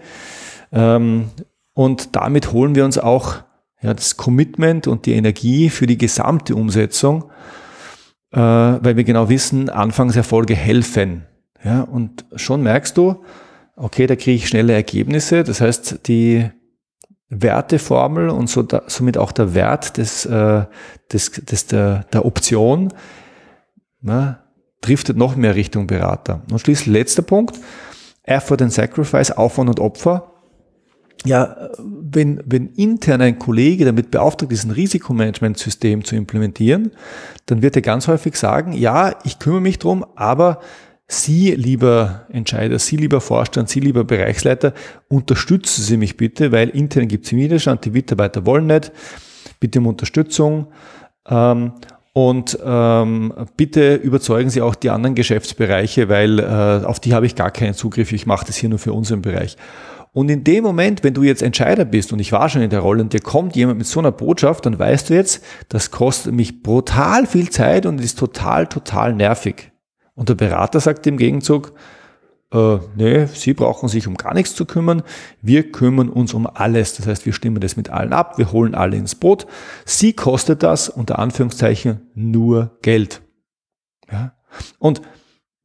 ähm, 0.72 1.30
und 1.74 2.16
damit 2.16 2.52
holen 2.52 2.74
wir 2.74 2.84
uns 2.84 2.98
auch 2.98 3.36
ja, 3.82 3.94
das 3.94 4.16
Commitment 4.16 4.86
und 4.86 5.06
die 5.06 5.14
Energie 5.14 5.70
für 5.70 5.86
die 5.86 5.98
gesamte 5.98 6.54
Umsetzung 6.54 7.24
äh, 8.34 8.38
weil 8.38 8.96
wir 8.96 9.04
genau 9.04 9.28
wissen, 9.28 9.70
Anfangserfolge 9.70 10.54
helfen. 10.54 11.24
Ja, 11.62 11.82
und 11.82 12.24
schon 12.34 12.62
merkst 12.62 12.96
du, 12.96 13.22
okay, 13.76 14.06
da 14.06 14.16
kriege 14.16 14.36
ich 14.36 14.48
schnelle 14.48 14.72
Ergebnisse. 14.72 15.44
Das 15.44 15.60
heißt, 15.60 16.00
die 16.08 16.50
Werteformel 17.28 18.28
und 18.28 18.48
so 18.48 18.62
da, 18.62 18.82
somit 18.86 19.18
auch 19.18 19.32
der 19.32 19.54
Wert 19.54 19.96
des, 19.96 20.26
äh, 20.26 20.64
des, 21.12 21.30
des 21.30 21.66
der, 21.66 22.04
der 22.12 22.24
Option 22.26 22.92
na, 24.00 24.40
driftet 24.80 25.16
noch 25.16 25.36
mehr 25.36 25.54
Richtung 25.54 25.86
Berater. 25.86 26.42
Und 26.50 26.58
schließlich 26.58 26.92
letzter 26.92 27.22
Punkt, 27.22 27.58
Effort 28.24 28.60
and 28.60 28.72
Sacrifice, 28.72 29.30
Aufwand 29.30 29.70
und 29.70 29.80
Opfer. 29.80 30.32
Ja, 31.24 31.70
wenn, 32.14 32.42
wenn 32.46 32.68
intern 32.68 33.20
ein 33.20 33.38
Kollege 33.38 33.84
damit 33.84 34.10
beauftragt 34.10 34.52
ist, 34.52 34.64
ein 34.64 34.70
Risikomanagementsystem 34.70 36.04
zu 36.04 36.16
implementieren, 36.16 36.92
dann 37.46 37.62
wird 37.62 37.76
er 37.76 37.82
ganz 37.82 38.08
häufig 38.08 38.36
sagen, 38.36 38.72
ja, 38.72 39.16
ich 39.24 39.38
kümmere 39.38 39.60
mich 39.60 39.78
drum, 39.78 40.04
aber 40.14 40.60
Sie, 41.06 41.54
lieber 41.54 42.26
Entscheider, 42.30 42.78
Sie, 42.78 42.96
lieber 42.96 43.20
Vorstand, 43.20 43.68
Sie, 43.68 43.80
lieber 43.80 44.04
Bereichsleiter, 44.04 44.72
unterstützen 45.08 45.82
Sie 45.82 45.96
mich 45.98 46.16
bitte, 46.16 46.50
weil 46.50 46.70
intern 46.70 47.08
gibt 47.08 47.26
es 47.26 47.32
Widerstand, 47.32 47.84
die 47.84 47.90
Mitarbeiter 47.90 48.46
wollen 48.46 48.66
nicht. 48.66 48.90
Bitte 49.60 49.80
um 49.80 49.86
Unterstützung. 49.86 50.68
Ähm, 51.28 51.72
und 52.14 52.58
ähm, 52.64 53.34
bitte 53.56 53.96
überzeugen 53.96 54.48
Sie 54.48 54.62
auch 54.62 54.76
die 54.76 54.88
anderen 54.88 55.14
Geschäftsbereiche, 55.14 56.08
weil 56.08 56.38
äh, 56.38 56.86
auf 56.86 57.00
die 57.00 57.12
habe 57.12 57.26
ich 57.26 57.34
gar 57.34 57.50
keinen 57.50 57.74
Zugriff. 57.74 58.12
Ich 58.12 58.24
mache 58.24 58.46
das 58.46 58.56
hier 58.56 58.68
nur 58.68 58.78
für 58.78 58.92
unseren 58.92 59.20
Bereich. 59.20 59.56
Und 60.14 60.30
in 60.30 60.44
dem 60.44 60.62
Moment, 60.62 61.02
wenn 61.02 61.12
du 61.12 61.24
jetzt 61.24 61.42
Entscheider 61.42 61.84
bist, 61.84 62.12
und 62.12 62.20
ich 62.20 62.30
war 62.30 62.48
schon 62.48 62.62
in 62.62 62.70
der 62.70 62.78
Rolle, 62.78 63.02
und 63.02 63.12
dir 63.12 63.20
kommt 63.20 63.56
jemand 63.56 63.78
mit 63.78 63.86
so 63.88 63.98
einer 63.98 64.12
Botschaft, 64.12 64.64
dann 64.64 64.78
weißt 64.78 65.10
du 65.10 65.14
jetzt, 65.14 65.42
das 65.68 65.90
kostet 65.90 66.32
mich 66.32 66.62
brutal 66.62 67.26
viel 67.26 67.50
Zeit 67.50 67.84
und 67.84 68.00
ist 68.00 68.16
total, 68.16 68.68
total 68.68 69.12
nervig. 69.12 69.72
Und 70.14 70.28
der 70.28 70.36
Berater 70.36 70.78
sagt 70.78 71.04
im 71.08 71.16
Gegenzug, 71.16 71.72
äh, 72.52 72.78
nee, 72.94 73.26
Sie 73.26 73.54
brauchen 73.54 73.88
sich 73.88 74.06
um 74.06 74.16
gar 74.16 74.34
nichts 74.34 74.54
zu 74.54 74.66
kümmern. 74.66 75.02
Wir 75.42 75.72
kümmern 75.72 76.08
uns 76.08 76.32
um 76.32 76.46
alles. 76.46 76.94
Das 76.94 77.08
heißt, 77.08 77.26
wir 77.26 77.32
stimmen 77.32 77.60
das 77.60 77.76
mit 77.76 77.90
allen 77.90 78.12
ab, 78.12 78.38
wir 78.38 78.52
holen 78.52 78.76
alle 78.76 78.96
ins 78.96 79.16
Boot. 79.16 79.48
Sie 79.84 80.12
kostet 80.12 80.62
das 80.62 80.88
unter 80.88 81.18
Anführungszeichen 81.18 82.02
nur 82.14 82.78
Geld. 82.82 83.20
Ja? 84.08 84.36
Und 84.78 85.02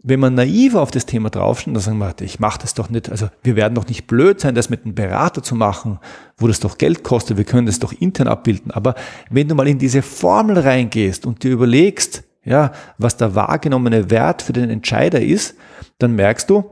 wenn 0.02 0.20
man 0.20 0.34
naiv 0.34 0.76
auf 0.76 0.92
das 0.92 1.06
Thema 1.06 1.30
draufschaut, 1.30 1.76
dann 1.76 1.82
sagen 1.82 1.98
wir, 1.98 2.14
ich 2.22 2.40
mache 2.40 2.60
das 2.62 2.74
doch 2.74 2.90
nicht, 2.90 3.10
also 3.10 3.30
wir 3.44 3.56
werden 3.58 3.76
doch 3.76 3.88
nicht 3.88 4.08
blöd 4.08 4.40
sein, 4.40 4.56
das 4.56 4.70
mit 4.70 4.86
einem 4.86 4.96
Berater 4.96 5.44
zu 5.44 5.56
machen, 5.56 6.00
wo 6.38 6.48
das 6.48 6.62
doch 6.62 6.78
Geld 6.78 7.04
kostet, 7.04 7.38
wir 7.38 7.44
können 7.44 7.66
das 7.66 7.80
doch 7.80 7.92
intern 7.92 8.30
abbilden. 8.30 8.72
Aber 8.72 8.96
wenn 9.30 9.50
du 9.50 9.56
mal 9.56 9.68
in 9.68 9.78
diese 9.78 10.02
Formel 10.02 10.58
reingehst 10.58 11.26
und 11.26 11.44
dir 11.44 11.52
überlegst, 11.52 12.24
ja, 12.46 12.72
was 12.98 13.18
der 13.18 13.36
wahrgenommene 13.36 14.10
Wert 14.10 14.42
für 14.42 14.54
den 14.54 14.70
Entscheider 14.70 15.22
ist, 15.22 15.56
dann 15.98 16.16
merkst 16.16 16.50
du, 16.50 16.64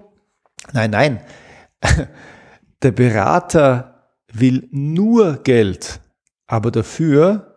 nein, 0.72 0.92
nein, 0.92 1.20
der 2.82 2.92
Berater 2.92 4.06
will 4.32 4.70
nur 4.72 5.44
Geld, 5.44 6.00
aber 6.48 6.72
dafür 6.72 7.57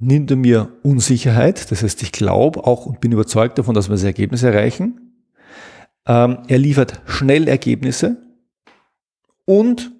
nimmt 0.00 0.30
er 0.30 0.36
mir 0.36 0.72
Unsicherheit, 0.82 1.70
das 1.70 1.82
heißt, 1.82 2.02
ich 2.02 2.10
glaube 2.10 2.66
auch 2.66 2.86
und 2.86 3.00
bin 3.00 3.12
überzeugt 3.12 3.58
davon, 3.58 3.74
dass 3.74 3.88
wir 3.88 3.94
das 3.94 4.02
Ergebnis 4.02 4.42
erreichen. 4.42 5.12
Ähm, 6.06 6.38
er 6.48 6.58
liefert 6.58 7.02
schnell 7.06 7.46
Ergebnisse 7.46 8.16
und 9.44 9.92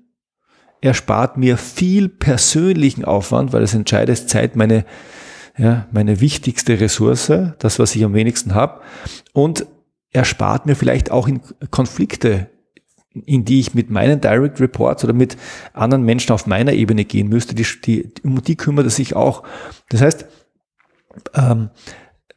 er 0.80 0.94
spart 0.94 1.36
mir 1.36 1.58
viel 1.58 2.08
persönlichen 2.08 3.04
Aufwand, 3.04 3.52
weil 3.52 3.60
das 3.60 3.74
Entscheidende 3.74 4.12
ist 4.12 4.30
Zeit, 4.30 4.56
meine, 4.56 4.86
ja, 5.58 5.86
meine 5.92 6.20
wichtigste 6.22 6.80
Ressource, 6.80 7.30
das, 7.58 7.78
was 7.78 7.94
ich 7.94 8.02
am 8.02 8.14
wenigsten 8.14 8.54
habe. 8.54 8.80
Und 9.34 9.66
er 10.10 10.24
spart 10.24 10.64
mir 10.64 10.74
vielleicht 10.74 11.10
auch 11.10 11.28
in 11.28 11.42
Konflikte 11.70 12.48
in 13.12 13.44
die 13.44 13.60
ich 13.60 13.74
mit 13.74 13.90
meinen 13.90 14.20
Direct 14.20 14.60
Reports 14.60 15.02
oder 15.04 15.12
mit 15.12 15.36
anderen 15.72 16.04
Menschen 16.04 16.32
auf 16.32 16.46
meiner 16.46 16.72
Ebene 16.72 17.04
gehen 17.04 17.28
müsste, 17.28 17.54
die, 17.54 17.66
die, 17.84 18.12
um 18.22 18.42
die 18.42 18.56
kümmert 18.56 18.86
er 18.86 18.90
sich 18.90 19.16
auch. 19.16 19.42
Das 19.88 20.00
heißt, 20.00 20.26
ähm, 21.34 21.70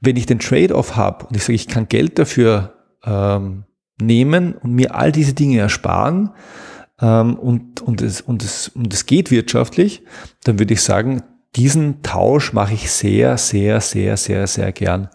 wenn 0.02 0.18
ich 0.18 0.26
den 0.26 0.40
Trade-off 0.40 0.96
habe 0.96 1.28
und 1.28 1.36
ich 1.36 1.44
sage, 1.44 1.54
ich 1.54 1.68
kann 1.68 1.88
Geld 1.88 2.18
dafür 2.18 2.74
ähm, 3.06 3.66
nehmen 4.02 4.54
und 4.56 4.74
mir 4.74 4.96
all 4.96 5.12
diese 5.12 5.34
Dinge 5.34 5.60
ersparen 5.60 6.32
ähm, 7.00 7.36
und, 7.36 7.82
und, 7.82 8.02
es, 8.02 8.22
und, 8.22 8.44
es, 8.44 8.70
und 8.70 8.92
es 8.94 9.06
geht 9.06 9.30
wirtschaftlich, 9.30 10.04
dann 10.44 10.58
würde 10.58 10.74
ich 10.74 10.82
sagen, 10.82 11.22
diesen 11.56 12.02
Tausch 12.02 12.52
mache 12.52 12.74
ich 12.74 12.92
sehr, 12.92 13.38
sehr, 13.38 13.80
sehr, 13.80 14.18
sehr, 14.18 14.48
sehr 14.48 14.72
gern. 14.72 15.10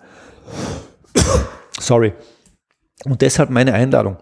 Sorry. 1.80 2.12
Und 3.04 3.22
deshalb 3.22 3.50
meine 3.50 3.74
Einladung 3.74 4.18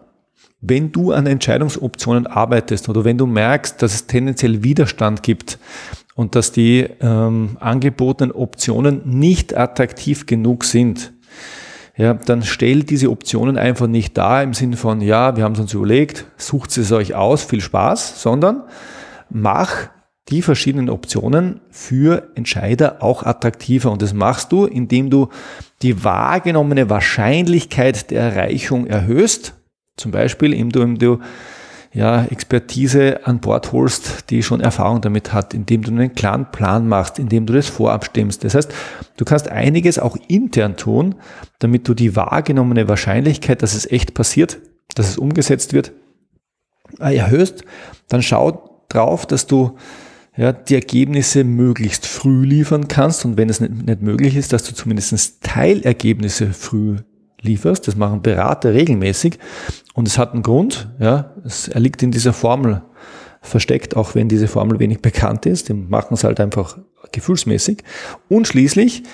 wenn 0.61 0.93
du 0.93 1.13
an 1.13 1.27
Entscheidungsoptionen 1.27 2.27
arbeitest 2.27 2.89
oder 2.89 3.05
wenn 3.05 3.19
du 3.19 3.27
merkst, 3.27 3.81
dass 3.83 3.95
es 3.95 4.07
tendenziell 4.07 4.63
Widerstand 4.63 5.23
gibt 5.23 5.59
und 6.15 6.35
dass 6.35 6.53
die 6.53 6.89
ähm, 7.01 7.57
angebotenen 7.61 8.33
Optionen 8.33 9.03
nicht 9.05 9.57
attraktiv 9.57 10.27
genug 10.27 10.65
sind, 10.65 11.13
ja, 11.97 12.13
dann 12.13 12.43
stellt 12.43 12.91
diese 12.91 13.11
Optionen 13.11 13.57
einfach 13.57 13.87
nicht 13.87 14.19
dar 14.19 14.43
im 14.43 14.53
Sinne 14.53 14.77
von, 14.77 15.01
ja, 15.01 15.37
wir 15.37 15.45
haben 15.45 15.55
es 15.55 15.61
uns 15.61 15.73
überlegt, 15.73 16.27
sucht 16.37 16.77
es 16.77 16.93
euch 16.93 17.15
aus, 17.15 17.43
viel 17.45 17.63
Spaß, 17.63 18.23
sondern 18.23 18.65
mach 19.31 19.89
die 20.29 20.43
verschiedenen 20.43 20.91
Optionen 20.91 21.61
für 21.71 22.31
Entscheider 22.35 23.03
auch 23.03 23.23
attraktiver. 23.23 23.93
Und 23.93 24.03
das 24.03 24.13
machst 24.13 24.53
du, 24.53 24.67
indem 24.67 25.09
du 25.09 25.29
die 25.83 26.05
wahrgenommene 26.05 26.91
Wahrscheinlichkeit 26.91 28.11
der 28.11 28.23
Erreichung 28.23 28.87
erhöhst 28.87 29.55
zum 29.97 30.11
Beispiel, 30.11 30.53
indem 30.53 30.99
du 30.99 31.21
ja, 31.97 32.27
Expertise 32.27 33.27
an 33.27 33.41
Bord 33.41 33.73
holst, 33.73 34.31
die 34.31 34.43
schon 34.43 34.61
Erfahrung 34.61 35.01
damit 35.01 35.33
hat, 35.33 35.55
indem 35.55 35.81
du 35.81 35.91
einen 35.91 36.15
klaren 36.15 36.51
Plan 36.53 36.87
machst, 36.87 37.19
indem 37.19 37.47
du 37.47 37.55
das 37.55 37.69
vorab 37.69 38.05
stimmst. 38.05 38.45
Das 38.45 38.55
heißt, 38.55 38.71
du 39.17 39.25
kannst 39.25 39.49
einiges 39.49 39.99
auch 39.99 40.17
intern 40.29 40.77
tun, 40.77 41.15
damit 41.59 41.89
du 41.89 41.95
die 41.95 42.15
wahrgenommene 42.15 42.87
Wahrscheinlichkeit, 42.87 43.63
dass 43.63 43.75
es 43.75 43.91
echt 43.91 44.13
passiert, 44.13 44.59
dass 44.95 45.09
es 45.09 45.17
umgesetzt 45.17 45.73
wird, 45.73 45.93
äh, 47.01 47.17
erhöhst. 47.17 47.65
Dann 48.09 48.23
schau 48.23 48.85
drauf, 48.91 49.25
dass 49.25 49.47
du 49.47 49.77
ja, 50.37 50.53
die 50.53 50.75
Ergebnisse 50.75 51.45
möglichst 51.45 52.07
früh 52.07 52.45
liefern 52.45 52.89
kannst 52.89 53.25
und 53.25 53.39
wenn 53.39 53.49
es 53.49 53.61
nicht, 53.61 53.87
nicht 53.87 54.03
möglich 54.03 54.37
ist, 54.37 54.53
dass 54.53 54.65
du 54.65 54.75
zumindest 54.75 55.43
Teilergebnisse 55.43 56.53
früh 56.53 56.97
lieferst. 57.47 57.89
Das 57.89 57.97
machen 57.97 58.23
Berater 58.23 58.75
regelmäßig 58.75 59.39
und 59.95 60.07
es 60.07 60.19
hat 60.19 60.33
einen 60.33 60.43
Grund. 60.43 60.89
Ja, 60.99 61.33
es 61.45 61.69
liegt 61.75 62.03
in 62.03 62.11
dieser 62.11 62.33
Formel 62.33 62.83
versteckt, 63.41 63.97
auch 63.97 64.15
wenn 64.15 64.29
diese 64.29 64.49
Formel 64.49 64.79
wenig 64.79 65.01
bekannt 65.01 65.47
ist. 65.47 65.69
Die 65.69 65.75
machen 65.75 66.15
es 66.15 66.25
halt 66.25 66.41
einfach 66.41 66.79
gefühlsmäßig. 67.13 67.83
Und 68.29 68.47
schließlich 68.47 69.05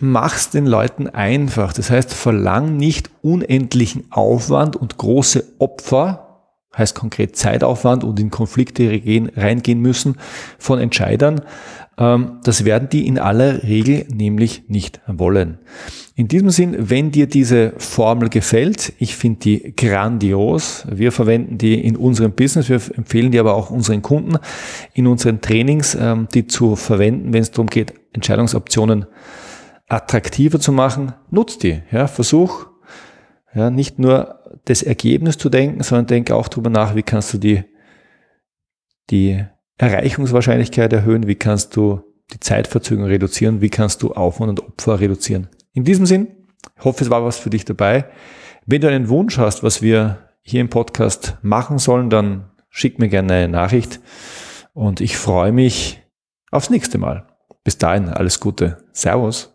mach's 0.00 0.50
den 0.50 0.66
Leuten 0.66 1.08
einfach. 1.08 1.72
Das 1.72 1.90
heißt, 1.90 2.12
verlang 2.12 2.76
nicht 2.76 3.10
unendlichen 3.22 4.04
Aufwand 4.10 4.76
und 4.76 4.98
große 4.98 5.44
Opfer, 5.58 6.28
heißt 6.76 6.94
konkret 6.94 7.36
Zeitaufwand 7.36 8.04
und 8.04 8.18
in 8.18 8.30
Konflikte 8.30 9.00
reingehen 9.36 9.80
müssen 9.80 10.16
von 10.58 10.78
Entscheidern, 10.78 11.42
das 11.96 12.64
werden 12.64 12.88
die 12.88 13.06
in 13.06 13.18
aller 13.18 13.62
Regel 13.62 14.06
nämlich 14.12 14.68
nicht 14.68 15.00
wollen. 15.06 15.58
In 16.14 16.26
diesem 16.26 16.50
Sinn, 16.50 16.74
wenn 16.78 17.10
dir 17.10 17.26
diese 17.26 17.74
Formel 17.76 18.28
gefällt, 18.28 18.92
ich 18.98 19.14
finde 19.14 19.40
die 19.40 19.76
grandios. 19.76 20.86
Wir 20.90 21.12
verwenden 21.12 21.58
die 21.58 21.74
in 21.74 21.96
unserem 21.96 22.32
Business, 22.32 22.68
wir 22.68 22.80
empfehlen 22.96 23.30
die 23.30 23.38
aber 23.38 23.54
auch 23.54 23.70
unseren 23.70 24.02
Kunden 24.02 24.38
in 24.94 25.06
unseren 25.06 25.40
Trainings, 25.40 25.94
ähm, 25.94 26.28
die 26.32 26.46
zu 26.46 26.76
verwenden, 26.76 27.32
wenn 27.32 27.42
es 27.42 27.50
darum 27.50 27.68
geht, 27.68 27.94
Entscheidungsoptionen 28.12 29.06
attraktiver 29.88 30.60
zu 30.60 30.72
machen. 30.72 31.12
Nutzt 31.30 31.62
die. 31.62 31.82
Ja, 31.90 32.06
versuch 32.06 32.66
ja, 33.54 33.70
nicht 33.70 33.98
nur 33.98 34.38
das 34.64 34.82
Ergebnis 34.82 35.38
zu 35.38 35.48
denken, 35.50 35.82
sondern 35.82 36.06
denke 36.06 36.34
auch 36.34 36.48
darüber 36.48 36.70
nach, 36.70 36.94
wie 36.94 37.02
kannst 37.02 37.34
du 37.34 37.38
die, 37.38 37.64
die 39.10 39.44
Erreichungswahrscheinlichkeit 39.78 40.92
erhöhen, 40.92 41.26
wie 41.26 41.34
kannst 41.34 41.76
du 41.76 42.02
die 42.32 42.40
Zeitverzögerung 42.40 43.08
reduzieren, 43.08 43.60
wie 43.60 43.70
kannst 43.70 44.02
du 44.02 44.12
Aufwand 44.12 44.50
und 44.50 44.60
Opfer 44.60 45.00
reduzieren. 45.00 45.48
In 45.72 45.84
diesem 45.84 46.06
Sinn, 46.06 46.28
ich 46.78 46.84
hoffe, 46.84 47.04
es 47.04 47.10
war 47.10 47.24
was 47.24 47.38
für 47.38 47.50
dich 47.50 47.64
dabei. 47.64 48.06
Wenn 48.66 48.80
du 48.80 48.88
einen 48.88 49.08
Wunsch 49.08 49.38
hast, 49.38 49.62
was 49.62 49.82
wir 49.82 50.28
hier 50.40 50.60
im 50.60 50.70
Podcast 50.70 51.38
machen 51.42 51.78
sollen, 51.78 52.10
dann 52.10 52.50
schick 52.68 52.98
mir 52.98 53.08
gerne 53.08 53.34
eine 53.34 53.48
Nachricht 53.48 54.00
und 54.72 55.00
ich 55.00 55.16
freue 55.16 55.52
mich 55.52 56.02
aufs 56.50 56.70
nächste 56.70 56.98
Mal. 56.98 57.26
Bis 57.64 57.78
dahin, 57.78 58.08
alles 58.08 58.40
Gute. 58.40 58.78
Servus. 58.92 59.51